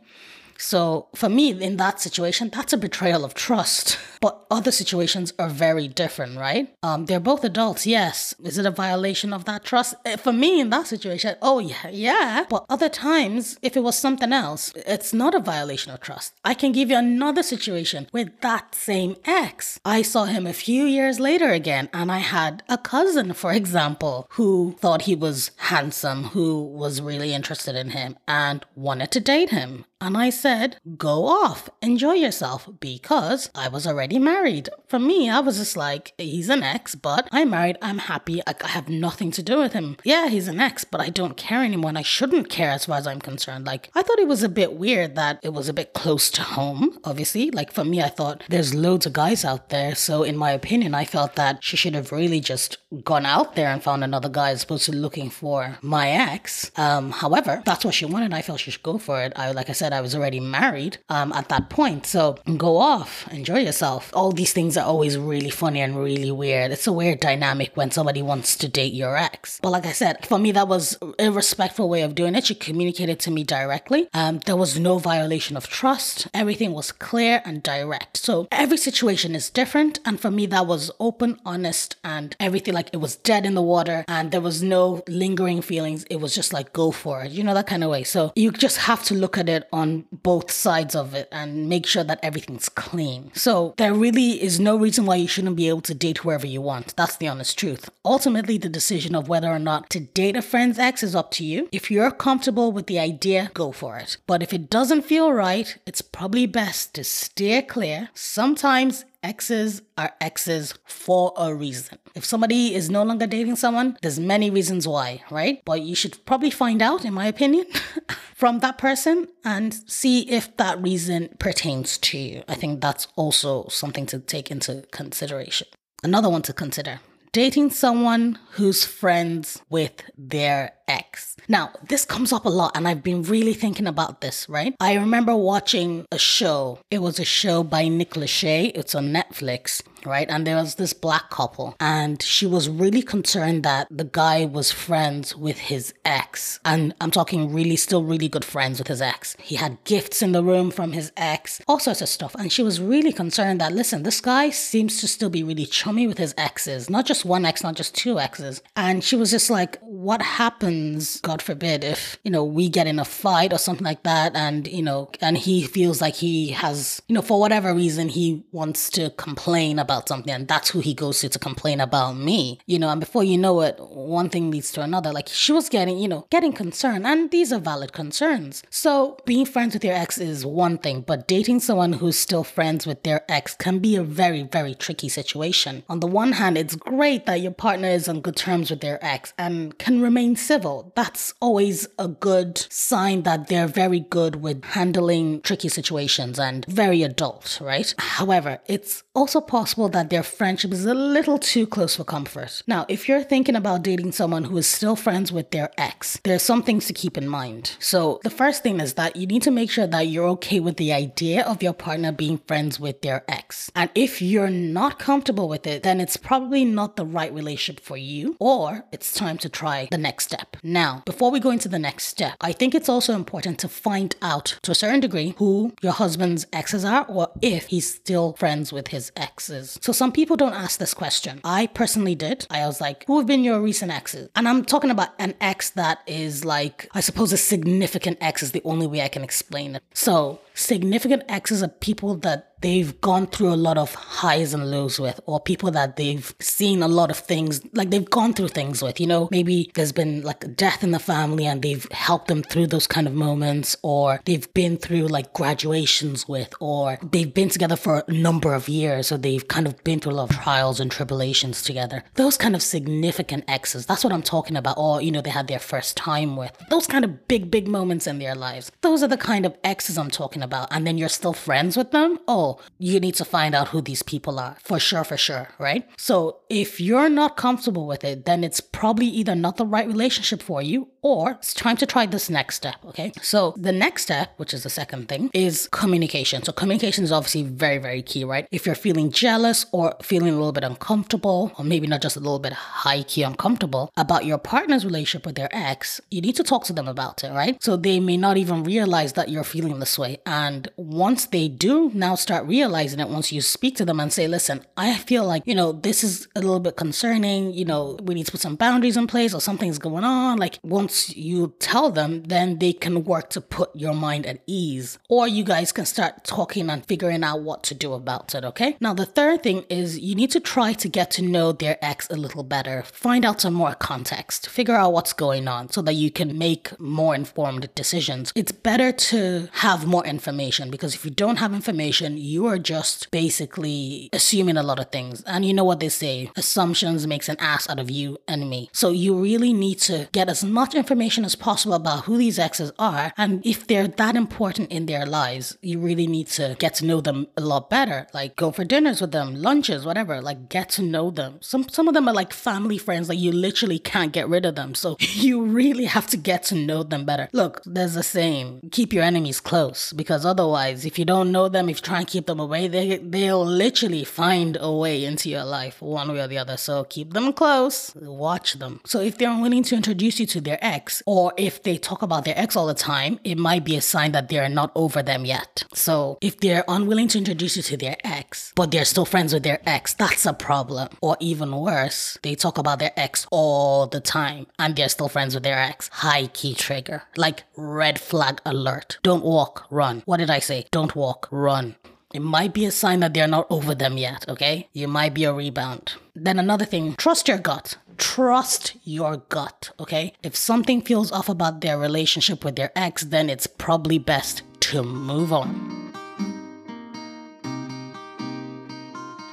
So 0.58 1.08
for 1.14 1.28
me, 1.28 1.50
in 1.50 1.76
that 1.76 2.00
situation, 2.00 2.50
that's 2.52 2.72
a 2.72 2.78
betrayal 2.78 3.24
of 3.24 3.34
trust. 3.34 3.98
But 4.20 4.46
other 4.50 4.70
situations 4.70 5.32
are 5.38 5.48
very 5.48 5.88
different, 5.88 6.38
right? 6.38 6.72
Um, 6.82 7.06
they're 7.06 7.20
both 7.20 7.44
adults, 7.44 7.86
yes. 7.86 8.34
Is 8.42 8.56
it 8.56 8.64
a 8.64 8.70
violation 8.70 9.32
of 9.32 9.44
that 9.44 9.64
trust? 9.64 9.94
Eh, 10.04 10.16
for 10.16 10.32
me, 10.32 10.60
in 10.60 10.70
that 10.70 10.86
situation, 10.86 11.36
oh 11.42 11.58
yeah, 11.58 11.88
yeah. 11.90 12.44
But 12.48 12.64
other 12.70 12.88
times, 12.88 13.58
if 13.62 13.76
it 13.76 13.82
was 13.82 13.98
something 13.98 14.32
else, 14.32 14.72
it's 14.74 15.12
not 15.12 15.34
a 15.34 15.40
violation 15.40 15.92
of 15.92 16.00
trust. 16.00 16.32
I 16.44 16.54
can 16.54 16.72
give 16.72 16.90
you 16.90 16.96
another 16.96 17.42
situation 17.42 18.08
with 18.12 18.40
that 18.40 18.74
same 18.74 19.16
ex. 19.24 19.78
I 19.84 20.02
saw 20.02 20.24
him 20.24 20.46
a 20.46 20.52
few 20.52 20.84
years 20.84 21.20
later 21.20 21.50
again, 21.50 21.88
and 21.92 22.10
I 22.10 22.18
had 22.18 22.62
a 22.68 22.78
cousin, 22.78 23.34
for 23.34 23.52
example, 23.52 24.26
who 24.30 24.76
thought 24.78 25.02
he 25.02 25.14
was 25.14 25.50
handsome, 25.56 26.24
who 26.24 26.62
was 26.62 27.00
really 27.00 27.34
interested 27.34 27.76
in 27.76 27.90
him, 27.90 28.16
and 28.26 28.64
wanted 28.74 29.10
to 29.12 29.20
date 29.20 29.50
him. 29.50 29.84
And 30.00 30.18
I 30.18 30.30
said, 30.44 30.76
go 30.98 31.24
off, 31.24 31.70
enjoy 31.80 32.12
yourself, 32.12 32.68
because 32.78 33.48
I 33.54 33.66
was 33.68 33.86
already 33.86 34.18
married. 34.18 34.68
For 34.88 34.98
me, 34.98 35.30
I 35.30 35.40
was 35.40 35.56
just 35.56 35.74
like, 35.74 36.12
he's 36.18 36.50
an 36.50 36.62
ex, 36.62 36.94
but 36.94 37.30
I'm 37.32 37.48
married, 37.48 37.78
I'm 37.80 37.96
happy, 37.96 38.42
I, 38.46 38.54
have 38.66 38.90
nothing 38.90 39.30
to 39.30 39.42
do 39.42 39.56
with 39.56 39.72
him. 39.72 39.96
Yeah, 40.04 40.28
he's 40.28 40.46
an 40.46 40.60
ex, 40.60 40.84
but 40.84 41.00
I 41.00 41.08
don't 41.08 41.38
care 41.38 41.64
anymore, 41.64 41.88
and 41.88 41.96
I 41.96 42.02
shouldn't 42.02 42.50
care 42.50 42.68
as 42.72 42.84
far 42.84 42.98
as 42.98 43.06
I'm 43.06 43.20
concerned. 43.20 43.64
Like, 43.64 43.88
I 43.94 44.02
thought 44.02 44.18
it 44.18 44.28
was 44.28 44.42
a 44.42 44.50
bit 44.50 44.74
weird 44.74 45.14
that 45.14 45.40
it 45.42 45.54
was 45.54 45.70
a 45.70 45.72
bit 45.72 45.94
close 45.94 46.28
to 46.32 46.42
home, 46.42 46.98
obviously. 47.04 47.50
Like, 47.50 47.72
for 47.72 47.82
me, 47.82 48.02
I 48.02 48.10
thought 48.10 48.44
there's 48.50 48.74
loads 48.74 49.06
of 49.06 49.14
guys 49.14 49.46
out 49.46 49.70
there, 49.70 49.94
so 49.94 50.24
in 50.24 50.36
my 50.36 50.50
opinion, 50.50 50.94
I 50.94 51.06
felt 51.06 51.36
that 51.36 51.64
she 51.64 51.78
should 51.78 51.94
have 51.94 52.12
really 52.12 52.40
just 52.40 52.76
gone 53.02 53.24
out 53.24 53.56
there 53.56 53.68
and 53.68 53.82
found 53.82 54.04
another 54.04 54.28
guy 54.28 54.50
as 54.50 54.62
opposed 54.64 54.84
to 54.84 54.92
looking 54.92 55.30
for 55.30 55.78
my 55.80 56.10
ex. 56.10 56.70
Um, 56.76 57.12
however, 57.12 57.62
that's 57.64 57.82
what 57.82 57.94
she 57.94 58.04
wanted. 58.04 58.34
I 58.34 58.42
felt 58.42 58.60
she 58.60 58.70
should 58.70 58.82
go 58.82 58.98
for 58.98 59.22
it. 59.22 59.32
I, 59.36 59.52
like 59.52 59.70
I 59.70 59.72
said, 59.72 59.94
I 59.94 60.02
was 60.02 60.14
already 60.14 60.33
married 60.40 60.98
um, 61.08 61.32
at 61.32 61.48
that 61.48 61.70
point. 61.70 62.06
So 62.06 62.36
go 62.56 62.76
off, 62.76 63.26
enjoy 63.32 63.60
yourself. 63.60 64.10
All 64.14 64.32
these 64.32 64.52
things 64.52 64.76
are 64.76 64.86
always 64.86 65.18
really 65.18 65.50
funny 65.50 65.80
and 65.80 65.96
really 65.96 66.30
weird. 66.30 66.70
It's 66.72 66.86
a 66.86 66.92
weird 66.92 67.20
dynamic 67.20 67.76
when 67.76 67.90
somebody 67.90 68.22
wants 68.22 68.56
to 68.56 68.68
date 68.68 68.94
your 68.94 69.16
ex. 69.16 69.60
But 69.62 69.70
like 69.70 69.86
I 69.86 69.92
said, 69.92 70.26
for 70.26 70.38
me, 70.38 70.52
that 70.52 70.68
was 70.68 70.96
a 71.18 71.30
respectful 71.30 71.88
way 71.88 72.02
of 72.02 72.14
doing 72.14 72.34
it. 72.34 72.46
She 72.46 72.54
communicated 72.54 73.18
to 73.20 73.30
me 73.30 73.44
directly. 73.44 74.08
Um, 74.14 74.38
there 74.40 74.56
was 74.56 74.78
no 74.78 74.98
violation 74.98 75.56
of 75.56 75.68
trust. 75.68 76.28
Everything 76.34 76.72
was 76.72 76.92
clear 76.92 77.42
and 77.44 77.62
direct. 77.62 78.16
So 78.16 78.48
every 78.50 78.76
situation 78.76 79.34
is 79.34 79.50
different. 79.50 80.00
And 80.04 80.20
for 80.20 80.30
me, 80.30 80.46
that 80.46 80.66
was 80.66 80.90
open, 81.00 81.40
honest, 81.44 81.96
and 82.04 82.36
everything 82.40 82.74
like 82.74 82.90
it 82.92 82.98
was 82.98 83.16
dead 83.16 83.46
in 83.46 83.54
the 83.54 83.62
water 83.62 84.04
and 84.08 84.30
there 84.30 84.40
was 84.40 84.62
no 84.62 85.02
lingering 85.08 85.62
feelings. 85.62 86.04
It 86.10 86.20
was 86.20 86.34
just 86.34 86.52
like, 86.52 86.72
go 86.72 86.90
for 86.90 87.22
it, 87.22 87.32
you 87.32 87.42
know, 87.42 87.54
that 87.54 87.66
kind 87.66 87.84
of 87.84 87.90
way. 87.90 88.04
So 88.04 88.32
you 88.36 88.50
just 88.50 88.78
have 88.78 89.02
to 89.04 89.14
look 89.14 89.38
at 89.38 89.48
it 89.48 89.68
on 89.72 90.06
both 90.24 90.50
sides 90.50 90.96
of 90.96 91.14
it 91.14 91.28
and 91.30 91.68
make 91.68 91.86
sure 91.86 92.02
that 92.02 92.18
everything's 92.20 92.68
clean. 92.68 93.30
So 93.34 93.74
there 93.76 93.94
really 93.94 94.42
is 94.42 94.58
no 94.58 94.76
reason 94.76 95.06
why 95.06 95.16
you 95.16 95.28
shouldn't 95.28 95.54
be 95.54 95.68
able 95.68 95.82
to 95.82 95.94
date 95.94 96.18
whoever 96.18 96.46
you 96.46 96.60
want. 96.60 96.96
That's 96.96 97.16
the 97.16 97.28
honest 97.28 97.56
truth. 97.56 97.90
Ultimately, 98.04 98.58
the 98.58 98.68
decision 98.68 99.14
of 99.14 99.28
whether 99.28 99.48
or 99.48 99.60
not 99.60 99.90
to 99.90 100.00
date 100.00 100.34
a 100.34 100.42
friend's 100.42 100.78
ex 100.78 101.02
is 101.02 101.14
up 101.14 101.30
to 101.32 101.44
you. 101.44 101.68
If 101.70 101.90
you're 101.90 102.10
comfortable 102.10 102.72
with 102.72 102.86
the 102.86 102.98
idea, 102.98 103.50
go 103.54 103.70
for 103.70 103.98
it. 103.98 104.16
But 104.26 104.42
if 104.42 104.52
it 104.52 104.70
doesn't 104.70 105.02
feel 105.02 105.32
right, 105.32 105.76
it's 105.86 106.02
probably 106.02 106.46
best 106.46 106.94
to 106.94 107.04
steer 107.04 107.62
clear. 107.62 108.08
Sometimes 108.14 109.04
exes 109.24 109.82
are 109.98 110.12
exes 110.20 110.74
for 110.84 111.32
a 111.36 111.52
reason. 111.52 111.98
If 112.14 112.24
somebody 112.24 112.74
is 112.74 112.90
no 112.90 113.02
longer 113.02 113.26
dating 113.26 113.56
someone, 113.56 113.96
there's 114.02 114.20
many 114.20 114.50
reasons 114.50 114.86
why, 114.86 115.22
right? 115.30 115.62
But 115.64 115.80
you 115.82 115.96
should 115.96 116.24
probably 116.26 116.50
find 116.50 116.82
out, 116.82 117.04
in 117.04 117.14
my 117.14 117.26
opinion, 117.26 117.66
from 118.36 118.60
that 118.60 118.78
person 118.78 119.28
and 119.44 119.74
see 119.90 120.30
if 120.30 120.56
that 120.58 120.80
reason 120.80 121.30
pertains 121.38 121.98
to 121.98 122.18
you. 122.18 122.44
I 122.46 122.54
think 122.54 122.80
that's 122.80 123.08
also 123.16 123.66
something 123.68 124.06
to 124.06 124.20
take 124.20 124.50
into 124.50 124.84
consideration. 124.92 125.66
Another 126.02 126.28
one 126.28 126.42
to 126.42 126.52
consider 126.52 127.00
dating 127.34 127.68
someone 127.68 128.38
who's 128.52 128.84
friends 128.84 129.60
with 129.68 130.04
their 130.16 130.72
ex. 130.86 131.34
Now, 131.48 131.72
this 131.88 132.04
comes 132.04 132.32
up 132.32 132.44
a 132.44 132.48
lot, 132.48 132.76
and 132.76 132.86
I've 132.86 133.02
been 133.02 133.24
really 133.24 133.54
thinking 133.54 133.88
about 133.88 134.20
this, 134.20 134.48
right? 134.48 134.72
I 134.78 134.94
remember 134.94 135.34
watching 135.34 136.06
a 136.12 136.18
show. 136.18 136.78
It 136.92 137.00
was 137.00 137.18
a 137.18 137.24
show 137.24 137.64
by 137.64 137.88
Nick 137.88 138.10
Lachey, 138.10 138.70
it's 138.76 138.94
on 138.94 139.12
Netflix 139.12 139.82
right? 140.06 140.28
And 140.28 140.46
there 140.46 140.56
was 140.56 140.76
this 140.76 140.92
black 140.92 141.30
couple, 141.30 141.76
and 141.80 142.22
she 142.22 142.46
was 142.46 142.68
really 142.68 143.02
concerned 143.02 143.62
that 143.64 143.86
the 143.90 144.04
guy 144.04 144.44
was 144.44 144.70
friends 144.70 145.36
with 145.36 145.58
his 145.58 145.94
ex. 146.04 146.60
And 146.64 146.94
I'm 147.00 147.10
talking 147.10 147.52
really, 147.52 147.76
still 147.76 148.02
really 148.02 148.28
good 148.28 148.44
friends 148.44 148.78
with 148.78 148.88
his 148.88 149.00
ex. 149.00 149.36
He 149.40 149.56
had 149.56 149.82
gifts 149.84 150.22
in 150.22 150.32
the 150.32 150.42
room 150.42 150.70
from 150.70 150.92
his 150.92 151.12
ex, 151.16 151.60
all 151.68 151.78
sorts 151.78 152.02
of 152.02 152.08
stuff. 152.08 152.34
And 152.34 152.52
she 152.52 152.62
was 152.62 152.80
really 152.80 153.12
concerned 153.12 153.60
that, 153.60 153.72
listen, 153.72 154.02
this 154.02 154.20
guy 154.20 154.50
seems 154.50 155.00
to 155.00 155.08
still 155.08 155.30
be 155.30 155.42
really 155.42 155.66
chummy 155.66 156.06
with 156.06 156.18
his 156.18 156.34
exes, 156.36 156.90
not 156.90 157.06
just 157.06 157.24
one 157.24 157.44
ex, 157.44 157.62
not 157.62 157.76
just 157.76 157.94
two 157.94 158.18
exes. 158.18 158.62
And 158.76 159.04
she 159.04 159.16
was 159.16 159.30
just 159.30 159.50
like, 159.50 159.78
what 159.80 160.20
happens, 160.20 161.20
God 161.20 161.40
forbid, 161.40 161.84
if, 161.84 162.18
you 162.24 162.30
know, 162.30 162.44
we 162.44 162.68
get 162.68 162.86
in 162.86 162.98
a 162.98 163.04
fight 163.04 163.52
or 163.52 163.58
something 163.58 163.84
like 163.84 164.02
that, 164.02 164.34
and, 164.34 164.66
you 164.66 164.82
know, 164.82 165.10
and 165.20 165.38
he 165.38 165.62
feels 165.62 166.00
like 166.00 166.14
he 166.14 166.48
has, 166.48 167.00
you 167.08 167.14
know, 167.14 167.22
for 167.22 167.38
whatever 167.38 167.72
reason, 167.72 168.08
he 168.08 168.44
wants 168.52 168.90
to 168.90 169.10
complain 169.10 169.78
about 169.78 169.93
about 169.94 170.08
something 170.08 170.34
and 170.34 170.48
that's 170.48 170.70
who 170.70 170.80
he 170.80 170.92
goes 170.92 171.20
to 171.20 171.28
to 171.28 171.38
complain 171.38 171.80
about 171.80 172.16
me, 172.16 172.58
you 172.66 172.78
know, 172.78 172.88
and 172.88 173.00
before 173.00 173.22
you 173.22 173.38
know 173.38 173.60
it, 173.60 173.76
one 173.78 174.28
thing 174.28 174.50
leads 174.50 174.72
to 174.72 174.82
another. 174.82 175.12
Like 175.12 175.28
she 175.28 175.52
was 175.52 175.68
getting, 175.68 175.98
you 175.98 176.08
know, 176.08 176.26
getting 176.30 176.52
concerned 176.52 177.06
and 177.06 177.30
these 177.30 177.52
are 177.52 177.60
valid 177.60 177.92
concerns. 177.92 178.62
So 178.70 179.16
being 179.24 179.46
friends 179.46 179.74
with 179.74 179.84
your 179.84 179.94
ex 179.94 180.18
is 180.18 180.44
one 180.44 180.78
thing, 180.78 181.02
but 181.02 181.28
dating 181.28 181.60
someone 181.60 181.94
who's 181.94 182.18
still 182.18 182.44
friends 182.44 182.86
with 182.86 183.04
their 183.04 183.22
ex 183.28 183.54
can 183.54 183.78
be 183.78 183.94
a 183.96 184.02
very, 184.02 184.42
very 184.42 184.74
tricky 184.74 185.08
situation. 185.08 185.84
On 185.88 186.00
the 186.00 186.06
one 186.06 186.32
hand, 186.32 186.58
it's 186.58 186.74
great 186.74 187.26
that 187.26 187.40
your 187.40 187.52
partner 187.52 187.88
is 187.88 188.08
on 188.08 188.20
good 188.20 188.36
terms 188.36 188.70
with 188.70 188.80
their 188.80 188.98
ex 189.04 189.32
and 189.38 189.78
can 189.78 190.00
remain 190.00 190.34
civil. 190.34 190.92
That's 190.96 191.34
always 191.40 191.86
a 191.98 192.08
good 192.08 192.58
sign 192.70 193.22
that 193.22 193.46
they're 193.48 193.68
very 193.68 194.00
good 194.00 194.36
with 194.36 194.64
handling 194.64 195.40
tricky 195.42 195.68
situations 195.68 196.38
and 196.38 196.64
very 196.66 197.02
adult, 197.02 197.58
right? 197.62 197.94
However, 197.98 198.60
it's 198.66 199.04
also 199.14 199.40
possible 199.40 199.83
that 199.90 200.10
their 200.10 200.22
friendship 200.22 200.72
is 200.72 200.86
a 200.86 200.94
little 200.94 201.38
too 201.38 201.66
close 201.66 201.96
for 201.96 202.04
comfort. 202.04 202.62
Now, 202.66 202.86
if 202.88 203.08
you're 203.08 203.22
thinking 203.22 203.56
about 203.56 203.82
dating 203.82 204.12
someone 204.12 204.44
who 204.44 204.56
is 204.58 204.66
still 204.66 204.96
friends 204.96 205.32
with 205.32 205.50
their 205.50 205.70
ex, 205.78 206.20
there 206.24 206.34
are 206.34 206.38
some 206.38 206.62
things 206.62 206.86
to 206.86 206.92
keep 206.92 207.16
in 207.16 207.28
mind. 207.28 207.76
So, 207.78 208.20
the 208.22 208.30
first 208.30 208.62
thing 208.62 208.80
is 208.80 208.94
that 208.94 209.16
you 209.16 209.26
need 209.26 209.42
to 209.42 209.50
make 209.50 209.70
sure 209.70 209.86
that 209.86 210.08
you're 210.08 210.28
okay 210.28 210.60
with 210.60 210.76
the 210.76 210.92
idea 210.92 211.44
of 211.44 211.62
your 211.62 211.72
partner 211.72 212.12
being 212.12 212.38
friends 212.38 212.78
with 212.80 213.02
their 213.02 213.24
ex. 213.28 213.70
And 213.74 213.90
if 213.94 214.20
you're 214.20 214.50
not 214.50 214.98
comfortable 214.98 215.48
with 215.48 215.66
it, 215.66 215.82
then 215.82 216.00
it's 216.00 216.16
probably 216.16 216.64
not 216.64 216.96
the 216.96 217.06
right 217.06 217.32
relationship 217.32 217.84
for 217.84 217.96
you, 217.96 218.36
or 218.38 218.84
it's 218.92 219.12
time 219.12 219.38
to 219.38 219.48
try 219.48 219.88
the 219.90 219.98
next 219.98 220.24
step. 220.24 220.56
Now, 220.62 221.02
before 221.04 221.30
we 221.30 221.40
go 221.40 221.50
into 221.50 221.68
the 221.68 221.78
next 221.78 222.06
step, 222.06 222.34
I 222.40 222.52
think 222.52 222.74
it's 222.74 222.88
also 222.88 223.14
important 223.14 223.58
to 223.60 223.68
find 223.68 224.16
out 224.22 224.58
to 224.62 224.70
a 224.70 224.74
certain 224.74 225.00
degree 225.00 225.34
who 225.38 225.74
your 225.82 225.92
husband's 225.92 226.46
exes 226.52 226.84
are, 226.84 227.04
or 227.06 227.30
if 227.42 227.66
he's 227.66 227.94
still 227.94 228.34
friends 228.34 228.72
with 228.72 228.88
his 228.88 229.12
exes. 229.16 229.73
So, 229.80 229.92
some 229.92 230.12
people 230.12 230.36
don't 230.36 230.54
ask 230.54 230.78
this 230.78 230.94
question. 230.94 231.40
I 231.44 231.66
personally 231.68 232.14
did. 232.14 232.46
I 232.50 232.66
was 232.66 232.80
like, 232.80 233.04
who 233.06 233.18
have 233.18 233.26
been 233.26 233.44
your 233.44 233.60
recent 233.60 233.90
exes? 233.90 234.28
And 234.36 234.48
I'm 234.48 234.64
talking 234.64 234.90
about 234.90 235.10
an 235.18 235.34
ex 235.40 235.70
that 235.70 236.00
is 236.06 236.44
like, 236.44 236.88
I 236.94 237.00
suppose 237.00 237.32
a 237.32 237.36
significant 237.36 238.18
ex 238.20 238.42
is 238.42 238.52
the 238.52 238.62
only 238.64 238.86
way 238.86 239.02
I 239.02 239.08
can 239.08 239.22
explain 239.22 239.76
it. 239.76 239.82
So, 239.92 240.40
significant 240.54 241.22
exes 241.28 241.62
are 241.62 241.68
people 241.68 242.16
that 242.18 242.53
they've 242.60 243.00
gone 243.00 243.26
through 243.26 243.52
a 243.52 243.56
lot 243.56 243.78
of 243.78 243.94
highs 243.94 244.54
and 244.54 244.70
lows 244.70 244.98
with, 244.98 245.20
or 245.26 245.40
people 245.40 245.70
that 245.72 245.96
they've 245.96 246.34
seen 246.40 246.82
a 246.82 246.88
lot 246.88 247.10
of 247.10 247.18
things, 247.18 247.60
like 247.74 247.90
they've 247.90 248.08
gone 248.08 248.32
through 248.34 248.48
things 248.48 248.82
with, 248.82 249.00
you 249.00 249.06
know, 249.06 249.28
maybe 249.30 249.70
there's 249.74 249.92
been 249.92 250.22
like 250.22 250.44
a 250.44 250.48
death 250.48 250.82
in 250.82 250.90
the 250.90 250.98
family 250.98 251.46
and 251.46 251.62
they've 251.62 251.86
helped 251.92 252.28
them 252.28 252.42
through 252.42 252.66
those 252.66 252.86
kind 252.86 253.06
of 253.06 253.14
moments, 253.14 253.76
or 253.82 254.20
they've 254.24 254.52
been 254.54 254.76
through 254.76 255.06
like 255.06 255.32
graduations 255.32 256.28
with, 256.28 256.54
or 256.60 256.98
they've 257.02 257.34
been 257.34 257.48
together 257.48 257.76
for 257.76 258.04
a 258.06 258.12
number 258.12 258.54
of 258.54 258.68
years, 258.68 259.12
or 259.12 259.18
they've 259.18 259.48
kind 259.48 259.66
of 259.66 259.82
been 259.84 260.00
through 260.00 260.12
a 260.12 260.14
lot 260.14 260.30
of 260.30 260.36
trials 260.36 260.80
and 260.80 260.90
tribulations 260.90 261.62
together. 261.62 262.04
Those 262.14 262.36
kind 262.36 262.54
of 262.54 262.62
significant 262.62 263.44
exes, 263.48 263.86
that's 263.86 264.04
what 264.04 264.12
I'm 264.12 264.22
talking 264.22 264.56
about, 264.56 264.78
or, 264.78 265.02
you 265.02 265.10
know, 265.10 265.20
they 265.20 265.30
had 265.30 265.48
their 265.48 265.58
first 265.58 265.96
time 265.96 266.36
with. 266.36 266.52
Those 266.70 266.86
kind 266.86 267.04
of 267.04 267.28
big, 267.28 267.50
big 267.50 267.68
moments 267.68 268.06
in 268.06 268.18
their 268.18 268.34
lives. 268.34 268.70
Those 268.80 269.02
are 269.02 269.08
the 269.08 269.16
kind 269.16 269.44
of 269.44 269.56
exes 269.62 269.98
I'm 269.98 270.10
talking 270.10 270.42
about. 270.42 270.68
And 270.70 270.86
then 270.86 270.98
you're 270.98 271.08
still 271.08 271.32
friends 271.32 271.76
with 271.76 271.90
them. 271.90 272.18
Oh, 272.28 272.53
you 272.78 273.00
need 273.00 273.14
to 273.16 273.24
find 273.24 273.54
out 273.54 273.68
who 273.68 273.80
these 273.80 274.02
people 274.02 274.38
are 274.38 274.56
for 274.62 274.78
sure, 274.78 275.04
for 275.04 275.16
sure, 275.16 275.48
right? 275.58 275.88
So 275.96 276.40
if 276.50 276.80
you're 276.80 277.08
not 277.08 277.36
comfortable 277.36 277.86
with 277.86 278.04
it, 278.04 278.24
then 278.24 278.44
it's 278.44 278.60
probably 278.60 279.06
either 279.06 279.34
not 279.34 279.56
the 279.56 279.66
right 279.66 279.86
relationship 279.86 280.42
for 280.42 280.62
you 280.62 280.88
or 281.04 281.32
it's 281.32 281.52
time 281.52 281.76
to 281.76 281.86
try 281.86 282.06
this 282.06 282.30
next 282.30 282.56
step, 282.56 282.76
okay? 282.86 283.12
So 283.20 283.54
the 283.58 283.72
next 283.72 284.02
step, 284.04 284.32
which 284.38 284.54
is 284.54 284.62
the 284.62 284.70
second 284.70 285.08
thing, 285.08 285.30
is 285.34 285.68
communication. 285.70 286.42
So 286.42 286.50
communication 286.50 287.04
is 287.04 287.12
obviously 287.12 287.42
very, 287.42 287.76
very 287.76 288.02
key, 288.02 288.24
right? 288.24 288.48
If 288.50 288.64
you're 288.64 288.74
feeling 288.74 289.10
jealous 289.10 289.66
or 289.70 289.94
feeling 290.02 290.30
a 290.30 290.36
little 290.36 290.52
bit 290.52 290.64
uncomfortable, 290.64 291.52
or 291.58 291.64
maybe 291.64 291.86
not 291.86 292.00
just 292.00 292.16
a 292.16 292.20
little 292.20 292.38
bit 292.38 292.54
high 292.54 293.02
key 293.02 293.22
uncomfortable 293.22 293.92
about 293.98 294.24
your 294.24 294.38
partner's 294.38 294.86
relationship 294.86 295.26
with 295.26 295.34
their 295.34 295.50
ex, 295.52 296.00
you 296.10 296.22
need 296.22 296.36
to 296.36 296.42
talk 296.42 296.64
to 296.64 296.72
them 296.72 296.88
about 296.88 297.22
it, 297.22 297.32
right? 297.32 297.62
So 297.62 297.76
they 297.76 298.00
may 298.00 298.16
not 298.16 298.38
even 298.38 298.64
realize 298.64 299.12
that 299.12 299.28
you're 299.28 299.44
feeling 299.44 299.78
this 299.80 299.98
way. 299.98 300.22
And 300.24 300.68
once 300.76 301.26
they 301.26 301.48
do 301.48 301.90
now 301.92 302.14
start 302.14 302.46
realizing 302.46 302.98
it, 302.98 303.10
once 303.10 303.30
you 303.30 303.42
speak 303.42 303.76
to 303.76 303.84
them 303.84 304.00
and 304.00 304.10
say, 304.10 304.26
listen, 304.26 304.64
I 304.78 304.94
feel 304.94 305.26
like, 305.26 305.42
you 305.44 305.54
know, 305.54 305.72
this 305.72 306.02
is 306.02 306.28
a 306.34 306.40
little 306.40 306.60
bit 306.60 306.76
concerning, 306.76 307.52
you 307.52 307.66
know, 307.66 307.98
we 308.02 308.14
need 308.14 308.24
to 308.24 308.32
put 308.32 308.40
some 308.40 308.56
boundaries 308.56 308.96
in 308.96 309.06
place 309.06 309.34
or 309.34 309.42
something's 309.42 309.78
going 309.78 310.04
on. 310.04 310.38
Like 310.38 310.58
once 310.62 310.93
you 311.16 311.54
tell 311.58 311.90
them, 311.90 312.24
then 312.24 312.58
they 312.58 312.72
can 312.72 313.04
work 313.04 313.30
to 313.30 313.40
put 313.40 313.74
your 313.74 313.94
mind 313.94 314.26
at 314.26 314.40
ease. 314.46 314.98
Or 315.08 315.26
you 315.28 315.44
guys 315.44 315.72
can 315.72 315.86
start 315.86 316.24
talking 316.24 316.70
and 316.70 316.84
figuring 316.84 317.24
out 317.24 317.42
what 317.42 317.62
to 317.64 317.74
do 317.74 317.92
about 317.92 318.34
it, 318.34 318.44
okay? 318.44 318.76
Now, 318.80 318.94
the 318.94 319.06
third 319.06 319.42
thing 319.42 319.64
is 319.68 319.98
you 319.98 320.14
need 320.14 320.30
to 320.32 320.40
try 320.40 320.72
to 320.74 320.88
get 320.88 321.10
to 321.12 321.22
know 321.22 321.52
their 321.52 321.78
ex 321.82 322.08
a 322.10 322.16
little 322.16 322.42
better. 322.42 322.82
Find 322.82 323.24
out 323.24 323.40
some 323.40 323.54
more 323.54 323.74
context. 323.74 324.48
Figure 324.48 324.74
out 324.74 324.92
what's 324.92 325.12
going 325.12 325.48
on 325.48 325.70
so 325.70 325.82
that 325.82 325.94
you 325.94 326.10
can 326.10 326.38
make 326.38 326.78
more 326.80 327.14
informed 327.14 327.72
decisions. 327.74 328.32
It's 328.34 328.52
better 328.52 328.92
to 328.92 329.48
have 329.52 329.86
more 329.86 330.04
information 330.06 330.70
because 330.70 330.94
if 330.94 331.04
you 331.04 331.10
don't 331.10 331.36
have 331.36 331.52
information, 331.52 332.16
you 332.16 332.46
are 332.46 332.58
just 332.58 333.10
basically 333.10 334.08
assuming 334.12 334.56
a 334.56 334.62
lot 334.62 334.78
of 334.78 334.90
things. 334.90 335.22
And 335.24 335.44
you 335.44 335.54
know 335.54 335.64
what 335.64 335.80
they 335.80 335.88
say 335.88 336.30
assumptions 336.36 337.06
makes 337.06 337.28
an 337.28 337.36
ass 337.40 337.68
out 337.68 337.78
of 337.78 337.90
you 337.90 338.18
and 338.28 338.48
me. 338.48 338.70
So 338.72 338.90
you 338.90 339.14
really 339.20 339.52
need 339.52 339.80
to 339.80 340.08
get 340.12 340.28
as 340.28 340.44
much 340.44 340.74
information 340.74 340.83
as 340.90 341.34
possible 341.34 341.74
about 341.74 342.04
who 342.04 342.16
these 342.16 342.38
exes 342.38 342.72
are. 342.78 343.12
And 343.16 343.44
if 343.44 343.66
they're 343.66 343.88
that 343.88 344.16
important 344.16 344.70
in 344.70 344.86
their 344.86 345.06
lives, 345.06 345.56
you 345.62 345.78
really 345.78 346.06
need 346.06 346.28
to 346.28 346.56
get 346.58 346.74
to 346.76 346.86
know 346.86 347.00
them 347.00 347.26
a 347.36 347.40
lot 347.40 347.70
better. 347.70 348.06
Like 348.12 348.36
go 348.36 348.50
for 348.50 348.64
dinners 348.64 349.00
with 349.00 349.12
them, 349.12 349.34
lunches, 349.34 349.84
whatever. 349.84 350.20
Like 350.20 350.48
get 350.48 350.70
to 350.70 350.82
know 350.82 351.10
them. 351.10 351.38
Some 351.40 351.68
some 351.68 351.88
of 351.88 351.94
them 351.94 352.08
are 352.08 352.14
like 352.14 352.32
family 352.32 352.78
friends, 352.78 353.08
like 353.08 353.18
you 353.18 353.32
literally 353.32 353.78
can't 353.78 354.12
get 354.12 354.28
rid 354.28 354.46
of 354.46 354.54
them. 354.54 354.74
So 354.74 354.96
you 355.00 355.44
really 355.44 355.86
have 355.86 356.06
to 356.08 356.16
get 356.16 356.42
to 356.44 356.54
know 356.54 356.82
them 356.82 357.04
better. 357.04 357.28
Look, 357.32 357.62
there's 357.64 357.96
a 357.96 358.02
saying, 358.02 358.68
keep 358.72 358.92
your 358.92 359.02
enemies 359.02 359.40
close 359.40 359.92
because 359.92 360.24
otherwise 360.24 360.84
if 360.84 360.98
you 360.98 361.04
don't 361.04 361.32
know 361.32 361.48
them, 361.48 361.68
if 361.68 361.78
you 361.78 361.82
try 361.82 361.98
and 361.98 362.06
keep 362.06 362.26
them 362.26 362.40
away, 362.40 362.68
they 362.68 362.98
they'll 362.98 363.44
literally 363.44 364.04
find 364.04 364.56
a 364.60 364.70
way 364.70 365.04
into 365.04 365.28
your 365.28 365.44
life 365.44 365.80
one 365.80 366.12
way 366.12 366.20
or 366.20 366.28
the 366.28 366.38
other. 366.38 366.56
So 366.56 366.84
keep 366.84 367.12
them 367.12 367.32
close, 367.32 367.94
watch 367.94 368.54
them. 368.54 368.80
So 368.84 369.00
if 369.00 369.18
they're 369.18 369.30
unwilling 369.30 369.62
to 369.64 369.76
introduce 369.76 370.20
you 370.20 370.26
to 370.26 370.40
their 370.40 370.58
ex, 370.60 370.73
or 371.06 371.32
if 371.36 371.62
they 371.62 371.76
talk 371.76 372.02
about 372.02 372.24
their 372.24 372.38
ex 372.38 372.56
all 372.56 372.66
the 372.66 372.74
time, 372.74 373.20
it 373.24 373.38
might 373.38 373.64
be 373.64 373.76
a 373.76 373.80
sign 373.80 374.12
that 374.12 374.28
they're 374.28 374.48
not 374.48 374.72
over 374.74 375.02
them 375.02 375.24
yet. 375.24 375.64
So 375.72 376.18
if 376.20 376.40
they're 376.40 376.64
unwilling 376.68 377.08
to 377.08 377.18
introduce 377.18 377.56
you 377.56 377.62
to 377.62 377.76
their 377.76 377.96
ex, 378.04 378.52
but 378.54 378.70
they're 378.70 378.84
still 378.84 379.04
friends 379.04 379.32
with 379.32 379.42
their 379.42 379.60
ex, 379.66 379.94
that's 379.94 380.26
a 380.26 380.32
problem. 380.32 380.88
Or 381.00 381.16
even 381.20 381.56
worse, 381.56 382.18
they 382.22 382.34
talk 382.34 382.58
about 382.58 382.78
their 382.78 382.92
ex 382.96 383.26
all 383.30 383.86
the 383.86 384.00
time 384.00 384.46
and 384.58 384.74
they're 384.74 384.88
still 384.88 385.08
friends 385.08 385.34
with 385.34 385.44
their 385.44 385.58
ex. 385.58 385.88
High 385.88 386.26
key 386.28 386.54
trigger. 386.54 387.02
Like 387.16 387.44
red 387.56 388.00
flag 388.00 388.40
alert. 388.44 388.98
Don't 389.02 389.24
walk, 389.24 389.66
run. 389.70 390.02
What 390.06 390.18
did 390.18 390.30
I 390.30 390.38
say? 390.38 390.66
Don't 390.70 390.96
walk, 390.96 391.28
run. 391.30 391.76
It 392.14 392.22
might 392.22 392.54
be 392.54 392.64
a 392.64 392.70
sign 392.70 393.00
that 393.00 393.12
they're 393.12 393.26
not 393.26 393.48
over 393.50 393.74
them 393.74 393.98
yet, 393.98 394.24
okay? 394.28 394.68
You 394.72 394.86
might 394.86 395.14
be 395.14 395.24
a 395.24 395.32
rebound. 395.32 395.94
Then 396.14 396.38
another 396.38 396.64
thing, 396.64 396.94
trust 396.94 397.26
your 397.26 397.38
gut. 397.38 397.76
Trust 397.98 398.76
your 398.84 399.18
gut, 399.28 399.70
okay? 399.78 400.14
If 400.22 400.36
something 400.36 400.82
feels 400.82 401.12
off 401.12 401.28
about 401.28 401.60
their 401.60 401.78
relationship 401.78 402.44
with 402.44 402.56
their 402.56 402.72
ex, 402.74 403.04
then 403.04 403.30
it's 403.30 403.46
probably 403.46 403.98
best 403.98 404.42
to 404.60 404.82
move 404.82 405.32
on. 405.32 405.92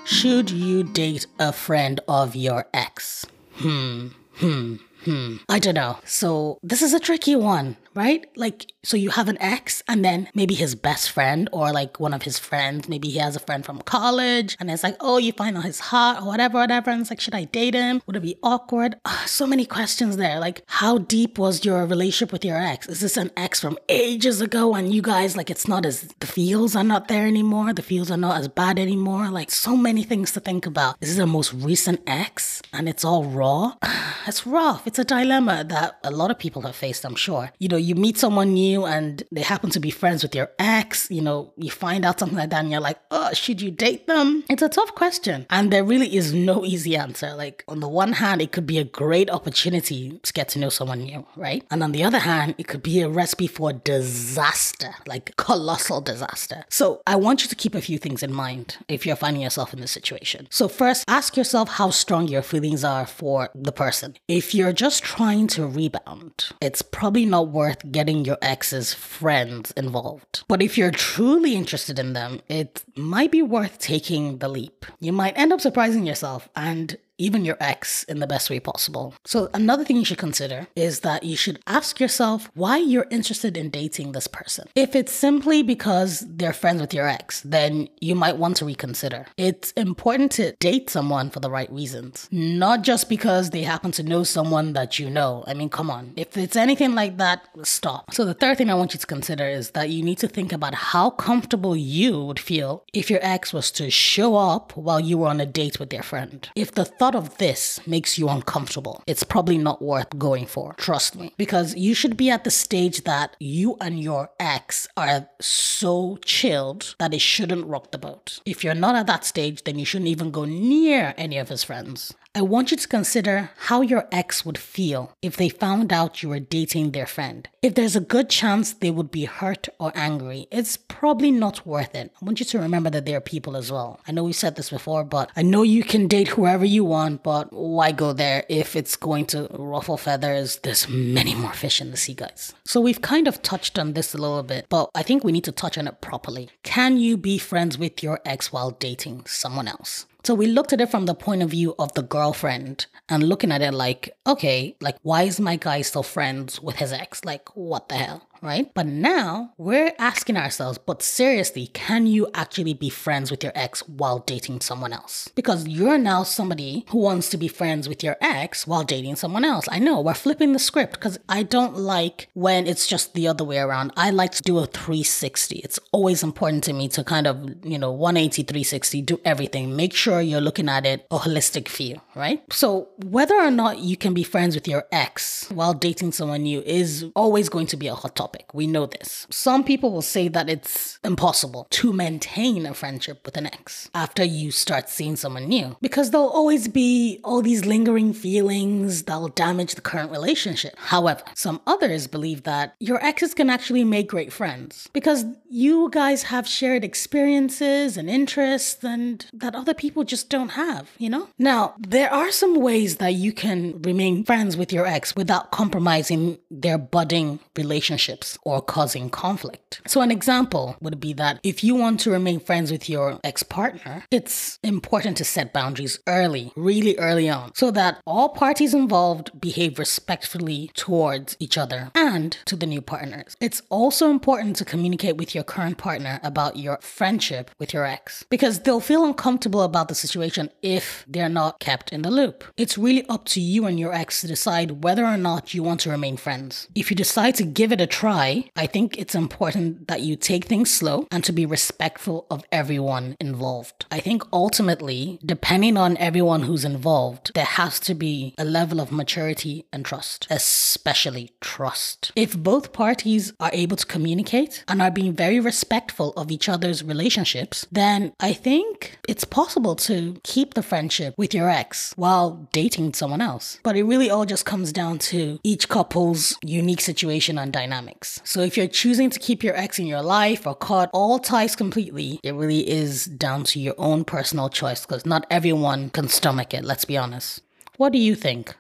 Should 0.05 0.51
you 0.51 0.83
date 0.83 1.25
a 1.39 1.51
friend 1.51 1.99
of 2.07 2.35
your 2.35 2.67
ex? 2.73 3.25
Hmm, 3.55 4.07
hmm, 4.33 4.75
hmm. 5.05 5.37
I 5.47 5.59
don't 5.59 5.75
know. 5.75 5.99
So, 6.05 6.59
this 6.61 6.81
is 6.81 6.93
a 6.93 6.99
tricky 6.99 7.35
one 7.35 7.77
right? 7.95 8.25
Like, 8.35 8.71
so 8.83 8.97
you 8.97 9.09
have 9.11 9.27
an 9.27 9.37
ex 9.41 9.83
and 9.87 10.03
then 10.03 10.27
maybe 10.33 10.53
his 10.53 10.75
best 10.75 11.11
friend 11.11 11.49
or 11.51 11.71
like 11.71 11.99
one 11.99 12.13
of 12.13 12.23
his 12.23 12.39
friends, 12.39 12.89
maybe 12.89 13.09
he 13.09 13.19
has 13.19 13.35
a 13.35 13.39
friend 13.39 13.65
from 13.65 13.81
college 13.81 14.57
and 14.59 14.71
it's 14.71 14.83
like, 14.83 14.95
oh, 14.99 15.17
you 15.17 15.31
find 15.33 15.57
out 15.57 15.65
he's 15.65 15.79
hot 15.79 16.21
or 16.21 16.25
whatever, 16.25 16.59
whatever. 16.59 16.89
And 16.89 17.01
it's 17.01 17.09
like, 17.09 17.19
should 17.19 17.35
I 17.35 17.45
date 17.45 17.73
him? 17.73 18.01
Would 18.05 18.15
it 18.15 18.21
be 18.21 18.37
awkward? 18.43 18.95
So 19.25 19.45
many 19.45 19.65
questions 19.65 20.17
there. 20.17 20.39
Like, 20.39 20.63
how 20.67 20.97
deep 20.97 21.37
was 21.37 21.65
your 21.65 21.85
relationship 21.85 22.31
with 22.31 22.45
your 22.45 22.57
ex? 22.57 22.87
Is 22.87 23.01
this 23.01 23.17
an 23.17 23.31
ex 23.37 23.59
from 23.59 23.77
ages 23.89 24.41
ago 24.41 24.75
and 24.75 24.93
you 24.93 25.01
guys, 25.01 25.37
like, 25.37 25.49
it's 25.49 25.67
not 25.67 25.85
as, 25.85 26.13
the 26.19 26.27
feels 26.27 26.75
are 26.75 26.83
not 26.83 27.07
there 27.07 27.25
anymore? 27.27 27.73
The 27.73 27.81
feels 27.81 28.09
are 28.11 28.17
not 28.17 28.39
as 28.39 28.47
bad 28.47 28.79
anymore? 28.79 29.29
Like, 29.29 29.51
so 29.51 29.75
many 29.77 30.03
things 30.03 30.31
to 30.33 30.39
think 30.39 30.65
about. 30.65 30.95
Is 31.01 31.09
this 31.15 31.23
a 31.23 31.27
most 31.27 31.53
recent 31.53 32.01
ex 32.07 32.61
and 32.73 32.87
it's 32.89 33.05
all 33.05 33.25
raw? 33.25 33.73
It's 34.27 34.45
rough. 34.45 34.85
It's 34.85 34.99
a 34.99 35.03
dilemma 35.03 35.63
that 35.67 35.99
a 36.03 36.11
lot 36.11 36.29
of 36.29 36.37
people 36.37 36.61
have 36.61 36.75
faced, 36.75 37.03
I'm 37.05 37.15
sure. 37.15 37.51
You 37.57 37.69
know, 37.69 37.80
you 37.81 37.95
meet 37.95 38.17
someone 38.17 38.53
new 38.53 38.85
and 38.85 39.23
they 39.31 39.41
happen 39.41 39.69
to 39.71 39.79
be 39.79 39.91
friends 39.91 40.23
with 40.23 40.35
your 40.35 40.49
ex, 40.59 41.09
you 41.09 41.21
know, 41.21 41.53
you 41.57 41.71
find 41.71 42.05
out 42.05 42.19
something 42.19 42.37
like 42.37 42.49
that 42.49 42.61
and 42.61 42.71
you're 42.71 42.79
like, 42.79 42.99
oh, 43.11 43.33
should 43.33 43.61
you 43.61 43.71
date 43.71 44.07
them? 44.07 44.43
It's 44.49 44.61
a 44.61 44.69
tough 44.69 44.93
question. 44.95 45.45
And 45.49 45.71
there 45.71 45.83
really 45.83 46.15
is 46.15 46.33
no 46.33 46.65
easy 46.65 46.95
answer. 46.95 47.33
Like, 47.33 47.63
on 47.67 47.79
the 47.79 47.87
one 47.89 48.13
hand, 48.13 48.41
it 48.41 48.51
could 48.51 48.65
be 48.65 48.77
a 48.77 48.83
great 48.83 49.29
opportunity 49.29 50.19
to 50.23 50.33
get 50.33 50.49
to 50.49 50.59
know 50.59 50.69
someone 50.69 51.01
new, 51.03 51.25
right? 51.35 51.63
And 51.71 51.83
on 51.83 51.91
the 51.91 52.03
other 52.03 52.19
hand, 52.19 52.55
it 52.57 52.67
could 52.67 52.83
be 52.83 53.01
a 53.01 53.09
recipe 53.09 53.47
for 53.47 53.73
disaster, 53.73 54.93
like 55.07 55.35
colossal 55.37 56.01
disaster. 56.01 56.65
So 56.69 57.01
I 57.07 57.15
want 57.15 57.43
you 57.43 57.49
to 57.49 57.55
keep 57.55 57.75
a 57.75 57.81
few 57.81 57.97
things 57.97 58.23
in 58.23 58.33
mind 58.33 58.77
if 58.87 59.05
you're 59.05 59.15
finding 59.15 59.43
yourself 59.43 59.73
in 59.73 59.81
this 59.81 59.91
situation. 59.91 60.47
So, 60.49 60.67
first, 60.67 61.05
ask 61.07 61.37
yourself 61.37 61.69
how 61.69 61.89
strong 61.89 62.27
your 62.27 62.41
feelings 62.41 62.83
are 62.83 63.05
for 63.05 63.49
the 63.55 63.71
person. 63.71 64.17
If 64.27 64.53
you're 64.53 64.73
just 64.73 65.03
trying 65.03 65.47
to 65.47 65.65
rebound, 65.65 66.49
it's 66.61 66.81
probably 66.81 67.25
not 67.25 67.49
worth 67.49 67.70
getting 67.91 68.25
your 68.25 68.37
ex's 68.41 68.93
friends 68.93 69.71
involved. 69.71 70.43
But 70.47 70.61
if 70.61 70.77
you're 70.77 70.91
truly 70.91 71.55
interested 71.55 71.99
in 71.99 72.13
them, 72.13 72.41
it 72.47 72.83
might 72.95 73.31
be 73.31 73.41
worth 73.41 73.79
taking 73.79 74.37
the 74.39 74.47
leap. 74.47 74.85
You 74.99 75.13
might 75.13 75.37
end 75.37 75.53
up 75.53 75.61
surprising 75.61 76.05
yourself 76.05 76.49
and 76.55 76.97
even 77.21 77.45
your 77.45 77.57
ex, 77.59 78.03
in 78.05 78.19
the 78.19 78.27
best 78.27 78.49
way 78.49 78.59
possible. 78.59 79.13
So, 79.25 79.49
another 79.53 79.83
thing 79.83 79.97
you 79.97 80.05
should 80.05 80.17
consider 80.17 80.67
is 80.75 81.01
that 81.01 81.23
you 81.23 81.37
should 81.37 81.59
ask 81.67 81.99
yourself 81.99 82.49
why 82.55 82.77
you're 82.77 83.07
interested 83.11 83.55
in 83.55 83.69
dating 83.69 84.11
this 84.11 84.27
person. 84.27 84.67
If 84.75 84.95
it's 84.95 85.11
simply 85.11 85.61
because 85.61 86.25
they're 86.27 86.53
friends 86.53 86.81
with 86.81 86.93
your 86.93 87.07
ex, 87.07 87.41
then 87.41 87.87
you 87.99 88.15
might 88.15 88.37
want 88.37 88.57
to 88.57 88.65
reconsider. 88.65 89.27
It's 89.37 89.71
important 89.73 90.31
to 90.33 90.53
date 90.59 90.89
someone 90.89 91.29
for 91.29 91.39
the 91.39 91.51
right 91.51 91.71
reasons, 91.71 92.27
not 92.31 92.81
just 92.81 93.07
because 93.07 93.51
they 93.51 93.63
happen 93.63 93.91
to 93.93 94.03
know 94.03 94.23
someone 94.23 94.73
that 94.73 94.97
you 94.97 95.09
know. 95.09 95.43
I 95.47 95.53
mean, 95.53 95.69
come 95.69 95.91
on. 95.91 96.13
If 96.15 96.35
it's 96.37 96.55
anything 96.55 96.95
like 96.95 97.17
that, 97.17 97.47
stop. 97.63 98.13
So, 98.13 98.25
the 98.25 98.33
third 98.33 98.57
thing 98.57 98.69
I 98.69 98.75
want 98.75 98.93
you 98.93 98.99
to 98.99 99.07
consider 99.07 99.47
is 99.47 99.71
that 99.71 99.89
you 99.89 100.03
need 100.03 100.17
to 100.19 100.27
think 100.27 100.51
about 100.51 100.73
how 100.73 101.11
comfortable 101.11 101.75
you 101.75 102.23
would 102.23 102.39
feel 102.39 102.83
if 102.93 103.09
your 103.11 103.19
ex 103.21 103.53
was 103.53 103.69
to 103.71 103.91
show 103.91 104.35
up 104.35 104.75
while 104.75 104.99
you 104.99 105.19
were 105.19 105.27
on 105.27 105.39
a 105.39 105.45
date 105.45 105.79
with 105.79 105.91
their 105.91 106.03
friend. 106.03 106.49
If 106.55 106.71
the 106.71 106.85
thought 106.85 107.10
thought 107.11 107.23
of 107.23 107.37
this 107.37 107.79
makes 107.85 108.17
you 108.17 108.29
uncomfortable, 108.29 109.03
it's 109.05 109.23
probably 109.23 109.57
not 109.57 109.81
worth 109.81 110.17
going 110.17 110.45
for. 110.45 110.73
Trust 110.77 111.15
me. 111.15 111.33
Because 111.37 111.75
you 111.75 111.93
should 111.93 112.15
be 112.15 112.29
at 112.29 112.43
the 112.43 112.51
stage 112.51 113.03
that 113.03 113.35
you 113.39 113.75
and 113.81 113.99
your 113.99 114.29
ex 114.39 114.87
are 114.95 115.27
so 115.41 116.17
chilled 116.23 116.95
that 116.99 117.13
it 117.13 117.21
shouldn't 117.21 117.67
rock 117.67 117.91
the 117.91 117.97
boat. 117.97 118.39
If 118.45 118.63
you're 118.63 118.73
not 118.73 118.95
at 118.95 119.07
that 119.07 119.25
stage, 119.25 119.63
then 119.63 119.77
you 119.77 119.85
shouldn't 119.85 120.09
even 120.09 120.31
go 120.31 120.45
near 120.45 121.13
any 121.17 121.37
of 121.37 121.49
his 121.49 121.63
friends. 121.63 122.13
I 122.33 122.41
want 122.41 122.71
you 122.71 122.77
to 122.77 122.87
consider 122.87 123.49
how 123.57 123.81
your 123.81 124.07
ex 124.09 124.45
would 124.45 124.57
feel 124.57 125.13
if 125.21 125.35
they 125.35 125.49
found 125.49 125.91
out 125.91 126.23
you 126.23 126.29
were 126.29 126.39
dating 126.39 126.91
their 126.91 127.05
friend. 127.05 127.49
If 127.61 127.75
there's 127.75 127.97
a 127.97 127.99
good 127.99 128.29
chance 128.29 128.71
they 128.71 128.89
would 128.89 129.11
be 129.11 129.25
hurt 129.25 129.67
or 129.81 129.91
angry, 129.95 130.47
it's 130.49 130.77
probably 130.77 131.29
not 131.29 131.65
worth 131.65 131.93
it. 131.93 132.13
I 132.21 132.25
want 132.25 132.39
you 132.39 132.45
to 132.45 132.59
remember 132.59 132.89
that 132.89 133.05
they're 133.05 133.19
people 133.19 133.57
as 133.57 133.69
well. 133.69 133.99
I 134.07 134.13
know 134.13 134.23
we 134.23 134.31
said 134.31 134.55
this 134.55 134.69
before, 134.69 135.03
but 135.03 135.29
I 135.35 135.41
know 135.41 135.63
you 135.63 135.83
can 135.83 136.07
date 136.07 136.29
whoever 136.29 136.63
you 136.63 136.85
want, 136.85 137.21
but 137.21 137.51
why 137.51 137.91
go 137.91 138.13
there 138.13 138.45
if 138.47 138.77
it's 138.77 138.95
going 138.95 139.25
to 139.27 139.49
ruffle 139.51 139.97
feathers? 139.97 140.57
There's 140.63 140.87
many 140.87 141.35
more 141.35 141.51
fish 141.51 141.81
in 141.81 141.91
the 141.91 141.97
sea, 141.97 142.13
guys. 142.13 142.53
So 142.63 142.79
we've 142.79 143.01
kind 143.01 143.27
of 143.27 143.41
touched 143.41 143.77
on 143.77 143.91
this 143.91 144.13
a 144.13 144.17
little 144.17 144.43
bit, 144.43 144.67
but 144.69 144.89
I 144.95 145.03
think 145.03 145.25
we 145.25 145.33
need 145.33 145.43
to 145.43 145.51
touch 145.51 145.77
on 145.77 145.85
it 145.85 145.99
properly. 145.99 146.49
Can 146.63 146.95
you 146.97 147.17
be 147.17 147.37
friends 147.37 147.77
with 147.77 148.01
your 148.01 148.21
ex 148.23 148.53
while 148.53 148.71
dating 148.71 149.25
someone 149.25 149.67
else? 149.67 150.05
So 150.23 150.35
we 150.35 150.45
looked 150.45 150.71
at 150.71 150.81
it 150.81 150.91
from 150.91 151.07
the 151.07 151.15
point 151.15 151.41
of 151.41 151.49
view 151.49 151.73
of 151.79 151.93
the 151.93 152.03
girlfriend 152.03 152.85
and 153.09 153.23
looking 153.23 153.51
at 153.51 153.61
it 153.61 153.73
like, 153.73 154.15
okay, 154.27 154.75
like, 154.79 154.97
why 155.01 155.23
is 155.23 155.39
my 155.39 155.55
guy 155.55 155.81
still 155.81 156.03
friends 156.03 156.61
with 156.61 156.75
his 156.75 156.93
ex? 156.93 157.25
Like, 157.25 157.49
what 157.55 157.89
the 157.89 157.95
hell? 157.95 158.27
Right? 158.41 158.73
But 158.73 158.87
now 158.87 159.53
we're 159.57 159.93
asking 159.99 160.37
ourselves, 160.37 160.77
but 160.77 161.01
seriously, 161.01 161.67
can 161.67 162.07
you 162.07 162.27
actually 162.33 162.73
be 162.73 162.89
friends 162.89 163.29
with 163.29 163.43
your 163.43 163.51
ex 163.55 163.87
while 163.87 164.19
dating 164.19 164.61
someone 164.61 164.93
else? 164.93 165.29
Because 165.35 165.67
you're 165.67 165.97
now 165.97 166.23
somebody 166.23 166.85
who 166.89 166.97
wants 166.97 167.29
to 167.29 167.37
be 167.37 167.47
friends 167.47 167.87
with 167.87 168.03
your 168.03 168.17
ex 168.21 168.65
while 168.65 168.83
dating 168.83 169.15
someone 169.15 169.45
else. 169.45 169.67
I 169.69 169.79
know 169.79 170.01
we're 170.01 170.13
flipping 170.13 170.53
the 170.53 170.59
script 170.59 170.93
because 170.93 171.19
I 171.29 171.43
don't 171.43 171.77
like 171.77 172.27
when 172.33 172.67
it's 172.67 172.87
just 172.87 173.13
the 173.13 173.27
other 173.27 173.43
way 173.43 173.59
around. 173.59 173.91
I 173.95 174.09
like 174.09 174.31
to 174.31 174.41
do 174.41 174.57
a 174.57 174.65
360. 174.65 175.57
It's 175.57 175.79
always 175.91 176.23
important 176.23 176.63
to 176.65 176.73
me 176.73 176.87
to 176.89 177.03
kind 177.03 177.27
of, 177.27 177.65
you 177.65 177.77
know, 177.77 177.91
180, 177.91 178.43
360, 178.43 179.01
do 179.03 179.19
everything. 179.23 179.75
Make 179.75 179.93
sure 179.93 180.21
you're 180.21 180.41
looking 180.41 180.69
at 180.69 180.85
it 180.85 181.05
a 181.11 181.19
holistic 181.19 181.67
view, 181.67 182.01
right? 182.15 182.41
So 182.51 182.89
whether 183.05 183.35
or 183.35 183.51
not 183.51 183.79
you 183.79 183.97
can 183.97 184.13
be 184.13 184.23
friends 184.23 184.55
with 184.55 184.67
your 184.67 184.85
ex 184.91 185.49
while 185.51 185.73
dating 185.73 186.13
someone 186.13 186.43
new 186.43 186.61
is 186.61 187.05
always 187.15 187.49
going 187.49 187.67
to 187.67 187.77
be 187.77 187.87
a 187.87 187.95
hot 187.95 188.15
topic 188.15 188.30
topic. 188.31 188.53
We 188.53 188.67
know 188.67 188.85
this. 188.85 189.27
Some 189.29 189.63
people 189.63 189.91
will 189.91 190.01
say 190.01 190.27
that 190.29 190.49
it's 190.49 190.99
impossible 191.03 191.67
to 191.71 191.91
maintain 191.91 192.65
a 192.65 192.73
friendship 192.73 193.25
with 193.25 193.35
an 193.37 193.47
ex 193.47 193.89
after 193.93 194.23
you 194.23 194.51
start 194.51 194.89
seeing 194.89 195.15
someone 195.17 195.49
new 195.49 195.75
because 195.81 196.11
there'll 196.11 196.29
always 196.29 196.67
be 196.67 197.19
all 197.23 197.41
these 197.41 197.65
lingering 197.65 198.13
feelings 198.13 199.03
that'll 199.03 199.27
damage 199.29 199.75
the 199.75 199.81
current 199.81 200.11
relationship. 200.11 200.75
However, 200.77 201.21
some 201.35 201.61
others 201.67 202.07
believe 202.07 202.43
that 202.43 202.75
your 202.79 203.03
exes 203.03 203.33
can 203.33 203.49
actually 203.49 203.83
make 203.83 204.07
great 204.07 204.31
friends 204.31 204.89
because 204.93 205.25
you 205.49 205.89
guys 205.91 206.23
have 206.23 206.47
shared 206.47 206.83
experiences 206.85 207.97
and 207.97 208.09
interests 208.09 208.83
and 208.83 209.25
that 209.33 209.55
other 209.55 209.73
people 209.73 210.03
just 210.05 210.29
don't 210.29 210.49
have, 210.49 210.89
you 210.97 211.09
know? 211.09 211.27
Now, 211.37 211.75
there 211.77 212.11
are 212.13 212.31
some 212.31 212.55
ways 212.61 212.97
that 212.97 213.13
you 213.13 213.33
can 213.33 213.81
remain 213.81 214.23
friends 214.23 214.55
with 214.55 214.71
your 214.71 214.87
ex 214.87 215.15
without 215.15 215.51
compromising 215.51 216.37
their 216.49 216.77
budding 216.77 217.39
relationship 217.57 218.20
relationships 218.21 218.37
or 218.43 218.61
causing 218.61 219.09
conflict. 219.09 219.81
So, 219.87 220.01
an 220.01 220.11
example 220.11 220.75
would 220.81 220.99
be 220.99 221.13
that 221.13 221.39
if 221.43 221.63
you 221.63 221.75
want 221.75 221.99
to 222.01 222.11
remain 222.11 222.39
friends 222.39 222.71
with 222.71 222.89
your 222.89 223.19
ex 223.23 223.43
partner, 223.43 224.03
it's 224.11 224.59
important 224.63 225.17
to 225.17 225.25
set 225.25 225.53
boundaries 225.53 225.99
early, 226.07 226.51
really 226.55 226.97
early 226.97 227.29
on, 227.29 227.51
so 227.55 227.71
that 227.71 228.01
all 228.05 228.29
parties 228.29 228.73
involved 228.73 229.31
behave 229.39 229.79
respectfully 229.79 230.71
towards 230.75 231.35
each 231.39 231.57
other 231.57 231.91
and 231.95 232.37
to 232.45 232.55
the 232.55 232.65
new 232.65 232.81
partners. 232.81 233.35
It's 233.39 233.61
also 233.69 234.09
important 234.09 234.55
to 234.57 234.65
communicate 234.65 235.17
with 235.17 235.33
your 235.35 235.43
current 235.43 235.77
partner 235.77 236.19
about 236.23 236.57
your 236.57 236.77
friendship 236.81 237.51
with 237.59 237.73
your 237.73 237.85
ex 237.85 238.25
because 238.29 238.59
they'll 238.59 238.79
feel 238.79 239.05
uncomfortable 239.05 239.61
about 239.61 239.87
the 239.87 239.95
situation 239.95 240.49
if 240.61 241.05
they're 241.07 241.29
not 241.29 241.59
kept 241.59 241.91
in 241.93 242.01
the 242.01 242.11
loop. 242.11 242.43
It's 242.57 242.77
really 242.77 243.05
up 243.07 243.25
to 243.33 243.41
you 243.41 243.65
and 243.65 243.79
your 243.79 243.93
ex 243.93 244.21
to 244.21 244.27
decide 244.27 244.83
whether 244.83 245.05
or 245.05 245.17
not 245.17 245.53
you 245.53 245.63
want 245.63 245.79
to 245.81 245.89
remain 245.89 246.17
friends. 246.17 246.67
If 246.75 246.89
you 246.89 246.95
decide 246.95 247.35
to 247.35 247.43
give 247.43 247.71
it 247.71 247.81
a 247.81 247.87
try, 247.87 248.10
try, 248.11 248.43
I 248.57 248.67
think 248.67 248.97
it's 248.97 249.15
important 249.15 249.87
that 249.87 250.01
you 250.01 250.15
take 250.17 250.45
things 250.45 250.69
slow 250.69 251.07
and 251.11 251.23
to 251.23 251.31
be 251.31 251.45
respectful 251.45 252.27
of 252.29 252.43
everyone 252.51 253.15
involved. 253.21 253.85
I 253.89 253.99
think 254.01 254.23
ultimately, 254.33 255.19
depending 255.25 255.77
on 255.77 255.95
everyone 255.97 256.43
who's 256.43 256.65
involved, 256.65 257.31
there 257.35 257.45
has 257.61 257.79
to 257.81 257.93
be 257.93 258.35
a 258.37 258.43
level 258.43 258.81
of 258.81 258.91
maturity 258.91 259.65
and 259.71 259.85
trust, 259.85 260.27
especially 260.29 261.31
trust. 261.39 262.11
If 262.15 262.37
both 262.37 262.73
parties 262.73 263.31
are 263.39 263.51
able 263.53 263.77
to 263.77 263.85
communicate 263.85 264.65
and 264.67 264.81
are 264.81 264.91
being 264.91 265.13
very 265.13 265.39
respectful 265.39 266.11
of 266.17 266.31
each 266.31 266.49
other's 266.49 266.83
relationships, 266.83 267.65
then 267.71 268.11
I 268.19 268.33
think 268.33 268.99
it's 269.07 269.23
possible 269.23 269.75
to 269.87 270.19
keep 270.23 270.53
the 270.53 270.63
friendship 270.63 271.13
with 271.17 271.33
your 271.33 271.49
ex 271.49 271.93
while 271.95 272.49
dating 272.51 272.93
someone 272.93 273.21
else. 273.21 273.59
But 273.63 273.77
it 273.77 273.83
really 273.83 274.09
all 274.09 274.25
just 274.25 274.45
comes 274.45 274.73
down 274.73 274.99
to 275.11 275.39
each 275.43 275.69
couple's 275.69 276.37
unique 276.43 276.81
situation 276.81 277.37
and 277.37 277.53
dynamic 277.53 278.00
ex. 278.01 278.21
So 278.23 278.41
if 278.41 278.57
you're 278.57 278.67
choosing 278.67 279.09
to 279.09 279.19
keep 279.19 279.43
your 279.43 279.55
ex 279.55 279.79
in 279.79 279.85
your 279.85 280.01
life 280.01 280.47
or 280.47 280.55
cut 280.55 280.89
all 280.93 281.19
ties 281.19 281.55
completely, 281.55 282.19
it 282.23 282.33
really 282.33 282.67
is 282.67 283.05
down 283.05 283.43
to 283.45 283.59
your 283.59 283.75
own 283.77 284.03
personal 284.03 284.49
choice 284.49 284.85
because 284.85 285.05
not 285.05 285.25
everyone 285.29 285.89
can 285.91 286.07
stomach 286.07 286.53
it, 286.53 286.63
let's 286.63 286.85
be 286.85 286.97
honest. 286.97 287.41
What 287.77 287.93
do 287.93 287.99
you 287.99 288.15
think? 288.15 288.55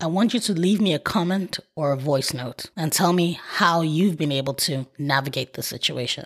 I 0.00 0.06
want 0.06 0.32
you 0.32 0.40
to 0.40 0.54
leave 0.54 0.80
me 0.80 0.94
a 0.94 0.98
comment 0.98 1.60
or 1.76 1.92
a 1.92 1.96
voice 1.96 2.32
note 2.32 2.70
and 2.76 2.90
tell 2.90 3.12
me 3.12 3.38
how 3.58 3.82
you've 3.82 4.16
been 4.16 4.32
able 4.32 4.54
to 4.54 4.86
navigate 4.98 5.54
the 5.54 5.62
situation. 5.62 6.24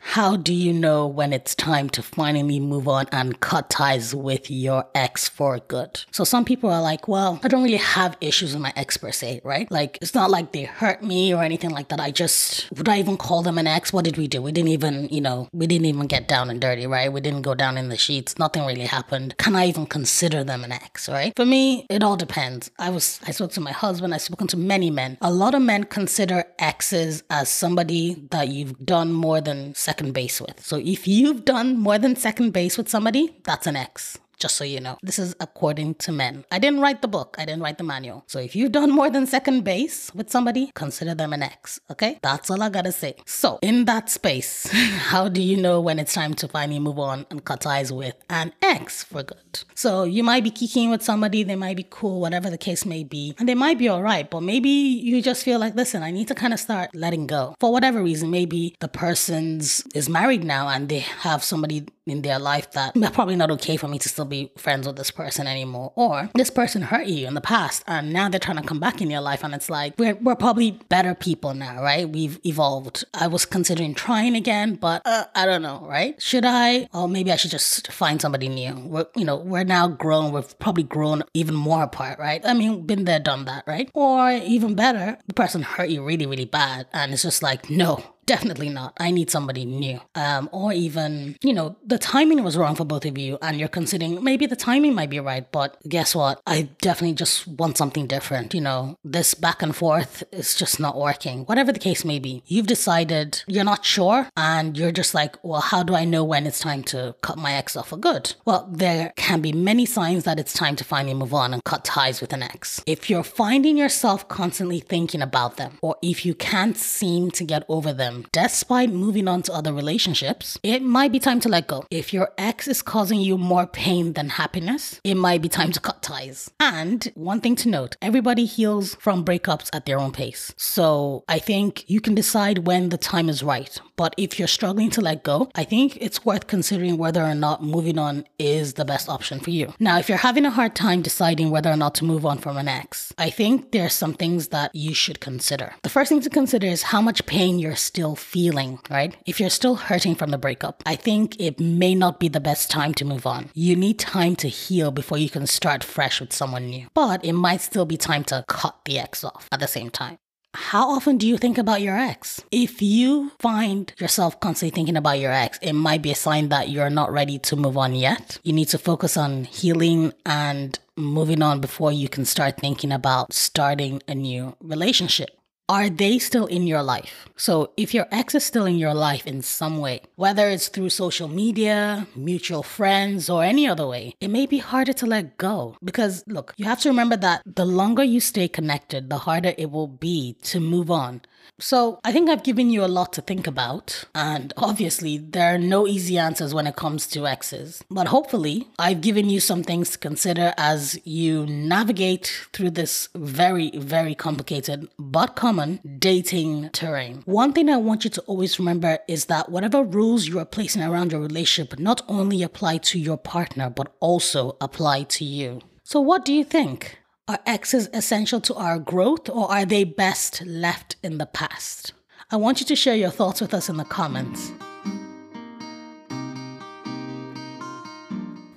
How 0.00 0.36
do 0.36 0.52
you 0.52 0.72
know 0.72 1.06
when 1.06 1.32
it's 1.32 1.54
time 1.54 1.88
to 1.90 2.02
finally 2.02 2.58
move 2.58 2.88
on 2.88 3.06
and 3.12 3.38
cut 3.40 3.70
ties 3.70 4.14
with 4.14 4.50
your 4.50 4.84
ex 4.94 5.28
for 5.28 5.58
good? 5.58 6.02
So 6.10 6.24
some 6.24 6.44
people 6.44 6.70
are 6.70 6.82
like, 6.82 7.06
well, 7.06 7.38
I 7.42 7.48
don't 7.48 7.62
really 7.62 7.76
have 7.76 8.16
issues 8.20 8.52
with 8.52 8.62
my 8.62 8.72
ex 8.76 8.96
per 8.96 9.12
se, 9.12 9.40
right? 9.44 9.70
Like 9.70 9.98
it's 10.00 10.14
not 10.14 10.30
like 10.30 10.52
they 10.52 10.64
hurt 10.64 11.02
me 11.02 11.34
or 11.34 11.42
anything 11.42 11.70
like 11.70 11.88
that. 11.88 12.00
I 12.00 12.10
just 12.10 12.70
would 12.72 12.88
I 12.88 12.98
even 12.98 13.16
call 13.16 13.42
them 13.42 13.58
an 13.58 13.66
ex? 13.66 13.92
What 13.92 14.04
did 14.04 14.16
we 14.16 14.26
do? 14.26 14.42
We 14.42 14.52
didn't 14.52 14.70
even, 14.70 15.08
you 15.10 15.20
know, 15.20 15.48
we 15.52 15.66
didn't 15.66 15.86
even 15.86 16.06
get 16.06 16.26
down 16.26 16.50
and 16.50 16.60
dirty, 16.60 16.86
right? 16.86 17.12
We 17.12 17.20
didn't 17.20 17.42
go 17.42 17.54
down 17.54 17.76
in 17.76 17.88
the 17.88 17.96
sheets. 17.96 18.38
Nothing 18.38 18.66
really 18.66 18.86
happened. 18.86 19.36
Can 19.38 19.54
I 19.54 19.66
even 19.66 19.86
consider 19.86 20.42
them 20.42 20.64
an 20.64 20.72
ex, 20.72 21.08
right? 21.08 21.32
For 21.36 21.46
me, 21.46 21.86
it 21.88 22.02
all 22.02 22.16
depends. 22.16 22.70
I 22.78 22.90
was 22.90 23.20
I 23.26 23.30
spoke 23.32 23.52
to 23.52 23.60
my 23.60 23.72
husband, 23.72 24.14
I've 24.14 24.22
spoken 24.22 24.46
to 24.48 24.56
many 24.56 24.90
men. 24.90 25.18
A 25.20 25.30
lot 25.30 25.54
of 25.54 25.62
men 25.62 25.84
consider 25.84 26.44
exes 26.58 27.22
as 27.30 27.48
somebody 27.48 28.26
that 28.30 28.48
you've 28.48 28.78
done 28.84 29.12
more 29.12 29.40
than 29.40 29.74
second 29.90 30.12
base 30.14 30.40
with. 30.40 30.58
So 30.70 30.76
if 30.94 31.08
you've 31.08 31.44
done 31.44 31.68
more 31.86 31.98
than 31.98 32.14
second 32.14 32.52
base 32.52 32.78
with 32.78 32.88
somebody, 32.88 33.24
that's 33.42 33.66
an 33.66 33.76
ex. 33.86 34.18
Just 34.40 34.56
so 34.56 34.64
you 34.64 34.80
know. 34.80 34.98
This 35.02 35.18
is 35.18 35.36
according 35.38 35.94
to 35.96 36.12
men. 36.12 36.44
I 36.50 36.58
didn't 36.58 36.80
write 36.80 37.02
the 37.02 37.08
book, 37.08 37.36
I 37.38 37.44
didn't 37.44 37.62
write 37.62 37.78
the 37.78 37.84
manual. 37.84 38.24
So 38.26 38.38
if 38.38 38.56
you've 38.56 38.72
done 38.72 38.90
more 38.90 39.10
than 39.10 39.26
second 39.26 39.62
base 39.62 40.12
with 40.14 40.30
somebody, 40.30 40.72
consider 40.74 41.14
them 41.14 41.32
an 41.32 41.42
ex, 41.42 41.78
okay? 41.90 42.18
That's 42.22 42.50
all 42.50 42.62
I 42.62 42.70
gotta 42.70 42.92
say. 42.92 43.14
So, 43.26 43.58
in 43.62 43.84
that 43.84 44.08
space, 44.10 44.68
how 45.10 45.28
do 45.28 45.42
you 45.42 45.56
know 45.56 45.80
when 45.80 45.98
it's 45.98 46.14
time 46.14 46.34
to 46.34 46.48
finally 46.48 46.78
move 46.78 46.98
on 46.98 47.26
and 47.30 47.44
cut 47.44 47.60
ties 47.60 47.92
with 47.92 48.16
an 48.28 48.52
ex 48.62 49.04
for 49.04 49.22
good? 49.22 49.60
So, 49.74 50.04
you 50.04 50.24
might 50.24 50.44
be 50.44 50.50
kicking 50.50 50.90
with 50.90 51.02
somebody, 51.02 51.42
they 51.42 51.56
might 51.56 51.76
be 51.76 51.86
cool, 51.88 52.20
whatever 52.20 52.50
the 52.50 52.58
case 52.58 52.86
may 52.86 53.04
be, 53.04 53.34
and 53.38 53.48
they 53.48 53.54
might 53.54 53.78
be 53.78 53.88
all 53.88 54.02
right, 54.02 54.28
but 54.28 54.42
maybe 54.42 54.70
you 54.70 55.22
just 55.22 55.44
feel 55.44 55.58
like, 55.58 55.74
listen, 55.74 56.02
I 56.02 56.10
need 56.10 56.28
to 56.28 56.34
kind 56.34 56.52
of 56.52 56.60
start 56.60 56.94
letting 56.94 57.26
go. 57.26 57.54
For 57.60 57.70
whatever 57.72 58.02
reason, 58.02 58.30
maybe 58.30 58.74
the 58.80 58.88
person's 58.88 59.84
is 59.94 60.08
married 60.08 60.44
now 60.44 60.68
and 60.68 60.88
they 60.88 61.00
have 61.00 61.42
somebody 61.42 61.86
in 62.10 62.22
their 62.22 62.38
life 62.38 62.70
that 62.72 62.94
probably 63.12 63.36
not 63.36 63.50
okay 63.50 63.76
for 63.76 63.88
me 63.88 63.98
to 63.98 64.08
still 64.08 64.24
be 64.24 64.50
friends 64.56 64.86
with 64.86 64.96
this 64.96 65.10
person 65.10 65.46
anymore. 65.46 65.92
Or 65.94 66.30
this 66.34 66.50
person 66.50 66.82
hurt 66.82 67.06
you 67.06 67.26
in 67.26 67.34
the 67.34 67.40
past 67.40 67.84
and 67.86 68.12
now 68.12 68.28
they're 68.28 68.40
trying 68.40 68.58
to 68.58 68.66
come 68.66 68.80
back 68.80 69.00
in 69.00 69.10
your 69.10 69.20
life 69.20 69.44
and 69.44 69.54
it's 69.54 69.70
like 69.70 69.94
we're, 69.98 70.14
we're 70.14 70.36
probably 70.36 70.72
better 70.88 71.14
people 71.14 71.54
now, 71.54 71.82
right? 71.82 72.08
We've 72.08 72.38
evolved. 72.44 73.04
I 73.14 73.26
was 73.26 73.44
considering 73.44 73.94
trying 73.94 74.34
again, 74.34 74.74
but 74.74 75.02
uh, 75.04 75.24
I 75.34 75.46
don't 75.46 75.62
know, 75.62 75.86
right? 75.88 76.20
Should 76.20 76.44
I? 76.44 76.88
Or 76.92 77.08
maybe 77.08 77.32
I 77.32 77.36
should 77.36 77.50
just 77.50 77.90
find 77.92 78.20
somebody 78.20 78.48
new. 78.48 78.74
We're, 78.74 79.06
you 79.16 79.24
know, 79.24 79.36
we're 79.36 79.64
now 79.64 79.88
grown. 79.88 80.32
We've 80.32 80.58
probably 80.58 80.84
grown 80.84 81.22
even 81.34 81.54
more 81.54 81.82
apart, 81.82 82.18
right? 82.18 82.40
I 82.44 82.54
mean, 82.54 82.86
been 82.86 83.04
there, 83.04 83.20
done 83.20 83.44
that, 83.46 83.64
right? 83.66 83.90
Or 83.94 84.30
even 84.30 84.74
better, 84.74 85.18
the 85.26 85.34
person 85.34 85.62
hurt 85.62 85.90
you 85.90 86.04
really, 86.04 86.26
really 86.26 86.44
bad 86.44 86.86
and 86.92 87.12
it's 87.12 87.22
just 87.22 87.42
like, 87.42 87.70
no, 87.70 88.02
definitely 88.30 88.68
not. 88.68 88.92
I 89.00 89.10
need 89.10 89.28
somebody 89.28 89.64
new. 89.64 90.00
Um, 90.14 90.48
or 90.52 90.72
even, 90.72 91.36
you 91.42 91.52
know, 91.52 91.74
the 91.84 91.98
timing 91.98 92.44
was 92.44 92.56
wrong 92.56 92.76
for 92.76 92.84
both 92.84 93.04
of 93.04 93.18
you 93.18 93.38
and 93.42 93.58
you're 93.58 93.68
considering 93.80 94.22
maybe 94.22 94.46
the 94.46 94.54
timing 94.54 94.94
might 94.94 95.10
be 95.10 95.18
right, 95.18 95.50
but 95.50 95.76
guess 95.88 96.14
what? 96.14 96.40
I 96.46 96.68
definitely 96.80 97.16
just 97.16 97.48
want 97.48 97.76
something 97.76 98.06
different. 98.06 98.54
You 98.54 98.60
know, 98.60 98.96
this 99.02 99.34
back 99.34 99.62
and 99.62 99.74
forth 99.74 100.22
is 100.30 100.54
just 100.54 100.78
not 100.78 100.96
working. 100.96 101.44
Whatever 101.46 101.72
the 101.72 101.80
case 101.80 102.04
may 102.04 102.20
be, 102.20 102.44
you've 102.46 102.68
decided 102.68 103.42
you're 103.48 103.64
not 103.64 103.84
sure 103.84 104.28
and 104.36 104.78
you're 104.78 104.92
just 104.92 105.12
like, 105.12 105.36
well, 105.42 105.60
how 105.60 105.82
do 105.82 105.96
I 105.96 106.04
know 106.04 106.22
when 106.22 106.46
it's 106.46 106.60
time 106.60 106.84
to 106.84 107.16
cut 107.22 107.36
my 107.36 107.54
ex 107.54 107.74
off 107.74 107.88
for 107.88 107.96
good? 107.96 108.36
Well, 108.44 108.68
there 108.70 109.12
can 109.16 109.40
be 109.40 109.52
many 109.52 109.86
signs 109.86 110.22
that 110.22 110.38
it's 110.38 110.52
time 110.52 110.76
to 110.76 110.84
finally 110.84 111.14
move 111.14 111.34
on 111.34 111.52
and 111.52 111.64
cut 111.64 111.84
ties 111.84 112.20
with 112.20 112.32
an 112.32 112.44
ex. 112.44 112.80
If 112.86 113.10
you're 113.10 113.24
finding 113.24 113.76
yourself 113.76 114.28
constantly 114.28 114.78
thinking 114.78 115.20
about 115.20 115.56
them, 115.56 115.78
or 115.82 115.96
if 116.00 116.24
you 116.24 116.36
can't 116.36 116.76
seem 116.76 117.32
to 117.32 117.42
get 117.42 117.64
over 117.68 117.92
them, 117.92 118.19
despite 118.32 118.90
moving 118.90 119.28
on 119.28 119.42
to 119.42 119.52
other 119.52 119.72
relationships, 119.72 120.58
it 120.62 120.82
might 120.82 121.12
be 121.12 121.18
time 121.18 121.40
to 121.40 121.48
let 121.48 121.66
go. 121.66 121.84
If 121.90 122.12
your 122.12 122.30
ex 122.38 122.68
is 122.68 122.82
causing 122.82 123.20
you 123.20 123.38
more 123.38 123.66
pain 123.66 124.12
than 124.14 124.30
happiness, 124.30 125.00
it 125.04 125.16
might 125.16 125.42
be 125.42 125.48
time 125.48 125.72
to 125.72 125.80
cut 125.80 126.02
ties. 126.02 126.50
And 126.58 127.10
one 127.14 127.40
thing 127.40 127.56
to 127.56 127.68
note 127.68 127.96
everybody 128.02 128.44
heals 128.44 128.94
from 128.96 129.24
breakups 129.24 129.68
at 129.72 129.86
their 129.86 129.98
own 129.98 130.12
pace. 130.12 130.52
So 130.56 131.24
I 131.28 131.38
think 131.38 131.88
you 131.88 132.00
can 132.00 132.14
decide 132.14 132.66
when 132.66 132.88
the 132.88 132.98
time 132.98 133.28
is 133.28 133.42
right. 133.42 133.80
But 133.96 134.14
if 134.16 134.38
you're 134.38 134.48
struggling 134.48 134.90
to 134.90 135.00
let 135.00 135.22
go, 135.22 135.50
I 135.54 135.64
think 135.64 135.98
it's 136.00 136.24
worth 136.24 136.46
considering 136.46 136.96
whether 136.96 137.22
or 137.22 137.34
not 137.34 137.62
moving 137.62 137.98
on 137.98 138.24
is 138.38 138.74
the 138.74 138.84
best 138.84 139.08
option 139.08 139.40
for 139.40 139.50
you. 139.50 139.74
Now, 139.78 139.98
if 139.98 140.08
you're 140.08 140.18
having 140.18 140.46
a 140.46 140.50
hard 140.50 140.74
time 140.74 141.02
deciding 141.02 141.50
whether 141.50 141.70
or 141.70 141.76
not 141.76 141.94
to 141.96 142.04
move 142.04 142.24
on 142.24 142.38
from 142.38 142.56
an 142.56 142.68
ex, 142.68 143.12
I 143.18 143.30
think 143.30 143.72
there 143.72 143.84
are 143.84 143.90
some 143.90 144.14
things 144.14 144.48
that 144.48 144.74
you 144.74 144.94
should 144.94 145.20
consider. 145.20 145.74
The 145.82 145.88
first 145.90 146.08
thing 146.08 146.20
to 146.22 146.30
consider 146.30 146.66
is 146.66 146.84
how 146.84 147.02
much 147.02 147.26
pain 147.26 147.58
you're 147.58 147.76
still 147.76 148.09
still 148.10 148.16
feeling, 148.16 148.78
right? 148.90 149.16
If 149.26 149.40
you're 149.40 149.50
still 149.50 149.76
hurting 149.76 150.14
from 150.16 150.30
the 150.30 150.38
breakup, 150.38 150.82
I 150.86 150.96
think 150.96 151.38
it 151.40 151.60
may 151.60 151.94
not 151.94 152.18
be 152.18 152.28
the 152.28 152.40
best 152.40 152.70
time 152.70 152.94
to 152.94 153.04
move 153.04 153.26
on. 153.26 153.50
You 153.54 153.76
need 153.76 153.98
time 153.98 154.36
to 154.36 154.48
heal 154.48 154.90
before 154.90 155.18
you 155.18 155.30
can 155.30 155.46
start 155.46 155.84
fresh 155.84 156.20
with 156.20 156.32
someone 156.32 156.66
new. 156.70 156.88
But 156.94 157.24
it 157.24 157.32
might 157.34 157.60
still 157.60 157.84
be 157.84 157.96
time 157.96 158.24
to 158.24 158.44
cut 158.48 158.76
the 158.84 158.98
ex 158.98 159.24
off 159.24 159.48
at 159.52 159.60
the 159.60 159.68
same 159.68 159.90
time. 159.90 160.18
How 160.52 160.90
often 160.90 161.16
do 161.16 161.28
you 161.28 161.38
think 161.38 161.58
about 161.58 161.80
your 161.80 161.96
ex? 161.96 162.42
If 162.50 162.82
you 162.82 163.30
find 163.38 163.92
yourself 163.98 164.40
constantly 164.40 164.74
thinking 164.74 164.96
about 164.96 165.20
your 165.20 165.30
ex, 165.30 165.58
it 165.62 165.74
might 165.74 166.02
be 166.02 166.10
a 166.10 166.16
sign 166.16 166.48
that 166.48 166.68
you're 166.68 166.90
not 166.90 167.12
ready 167.12 167.38
to 167.38 167.54
move 167.54 167.76
on 167.76 167.94
yet. 167.94 168.40
You 168.42 168.52
need 168.52 168.68
to 168.70 168.78
focus 168.78 169.16
on 169.16 169.44
healing 169.44 170.12
and 170.26 170.76
moving 170.96 171.40
on 171.42 171.60
before 171.60 171.92
you 171.92 172.08
can 172.08 172.24
start 172.24 172.58
thinking 172.58 172.90
about 172.90 173.32
starting 173.32 174.02
a 174.08 174.14
new 174.14 174.56
relationship 174.60 175.39
are 175.70 175.88
they 175.88 176.18
still 176.18 176.46
in 176.46 176.66
your 176.66 176.82
life? 176.82 177.28
So, 177.36 177.70
if 177.76 177.94
your 177.94 178.06
ex 178.10 178.34
is 178.34 178.44
still 178.44 178.66
in 178.66 178.76
your 178.76 178.92
life 178.92 179.24
in 179.24 179.40
some 179.40 179.78
way, 179.78 180.00
whether 180.16 180.48
it's 180.48 180.66
through 180.66 180.90
social 180.90 181.28
media, 181.28 182.08
mutual 182.16 182.64
friends, 182.64 183.30
or 183.30 183.44
any 183.44 183.68
other 183.68 183.86
way, 183.86 184.16
it 184.20 184.28
may 184.28 184.46
be 184.46 184.58
harder 184.58 184.92
to 184.94 185.06
let 185.06 185.38
go. 185.38 185.76
Because, 185.82 186.24
look, 186.26 186.54
you 186.56 186.64
have 186.64 186.80
to 186.80 186.88
remember 186.88 187.16
that 187.18 187.42
the 187.46 187.64
longer 187.64 188.02
you 188.02 188.18
stay 188.18 188.48
connected, 188.48 189.10
the 189.10 189.18
harder 189.18 189.54
it 189.56 189.70
will 189.70 189.86
be 189.86 190.36
to 190.42 190.58
move 190.58 190.90
on. 190.90 191.22
So, 191.58 192.00
I 192.04 192.12
think 192.12 192.30
I've 192.30 192.42
given 192.42 192.70
you 192.70 192.82
a 192.84 192.86
lot 192.86 193.12
to 193.14 193.20
think 193.20 193.46
about, 193.46 194.04
and 194.14 194.52
obviously, 194.56 195.18
there 195.18 195.54
are 195.54 195.58
no 195.58 195.86
easy 195.86 196.16
answers 196.16 196.54
when 196.54 196.66
it 196.66 196.76
comes 196.76 197.06
to 197.08 197.26
exes. 197.26 197.84
But 197.90 198.08
hopefully, 198.08 198.68
I've 198.78 199.02
given 199.02 199.28
you 199.28 199.40
some 199.40 199.62
things 199.62 199.90
to 199.90 199.98
consider 199.98 200.54
as 200.56 200.98
you 201.04 201.44
navigate 201.46 202.48
through 202.54 202.70
this 202.70 203.10
very, 203.14 203.70
very 203.76 204.14
complicated 204.14 204.88
but 204.98 205.36
common 205.36 205.80
dating 205.98 206.70
terrain. 206.70 207.22
One 207.26 207.52
thing 207.52 207.68
I 207.68 207.76
want 207.76 208.04
you 208.04 208.10
to 208.10 208.22
always 208.22 208.58
remember 208.58 208.98
is 209.06 209.26
that 209.26 209.50
whatever 209.50 209.82
rules 209.82 210.28
you 210.28 210.38
are 210.38 210.46
placing 210.46 210.82
around 210.82 211.12
your 211.12 211.20
relationship 211.20 211.78
not 211.78 212.02
only 212.08 212.42
apply 212.42 212.78
to 212.78 212.98
your 212.98 213.18
partner, 213.18 213.68
but 213.68 213.92
also 214.00 214.56
apply 214.60 215.02
to 215.04 215.24
you. 215.24 215.60
So, 215.84 216.00
what 216.00 216.24
do 216.24 216.32
you 216.32 216.44
think? 216.44 216.99
Are 217.30 217.38
exes 217.46 217.88
essential 217.92 218.40
to 218.40 218.56
our 218.56 218.80
growth 218.80 219.30
or 219.30 219.48
are 219.52 219.64
they 219.64 219.84
best 219.84 220.44
left 220.44 220.96
in 221.00 221.18
the 221.18 221.26
past? 221.26 221.92
I 222.28 222.34
want 222.34 222.58
you 222.58 222.66
to 222.66 222.74
share 222.74 222.96
your 222.96 223.10
thoughts 223.10 223.40
with 223.40 223.54
us 223.54 223.68
in 223.68 223.76
the 223.76 223.84
comments. 223.84 224.50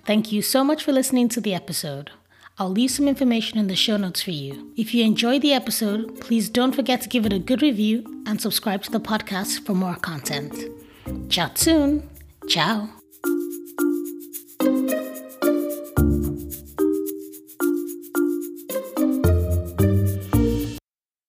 Thank 0.07 0.31
you 0.31 0.41
so 0.41 0.63
much 0.63 0.83
for 0.83 0.91
listening 0.91 1.29
to 1.29 1.39
the 1.39 1.53
episode. 1.53 2.09
I'll 2.57 2.71
leave 2.71 2.89
some 2.89 3.07
information 3.07 3.59
in 3.59 3.67
the 3.67 3.75
show 3.75 3.97
notes 3.97 4.23
for 4.23 4.31
you. 4.31 4.73
If 4.75 4.95
you 4.95 5.03
enjoyed 5.03 5.43
the 5.43 5.53
episode, 5.53 6.19
please 6.19 6.49
don't 6.49 6.73
forget 6.73 6.99
to 7.01 7.09
give 7.09 7.27
it 7.27 7.33
a 7.33 7.37
good 7.37 7.61
review 7.61 8.23
and 8.25 8.41
subscribe 8.41 8.81
to 8.85 8.91
the 8.91 8.99
podcast 8.99 9.67
for 9.67 9.75
more 9.75 9.97
content. 9.97 10.57
Chat 11.29 11.59
soon. 11.59 12.09
Ciao. 12.47 12.89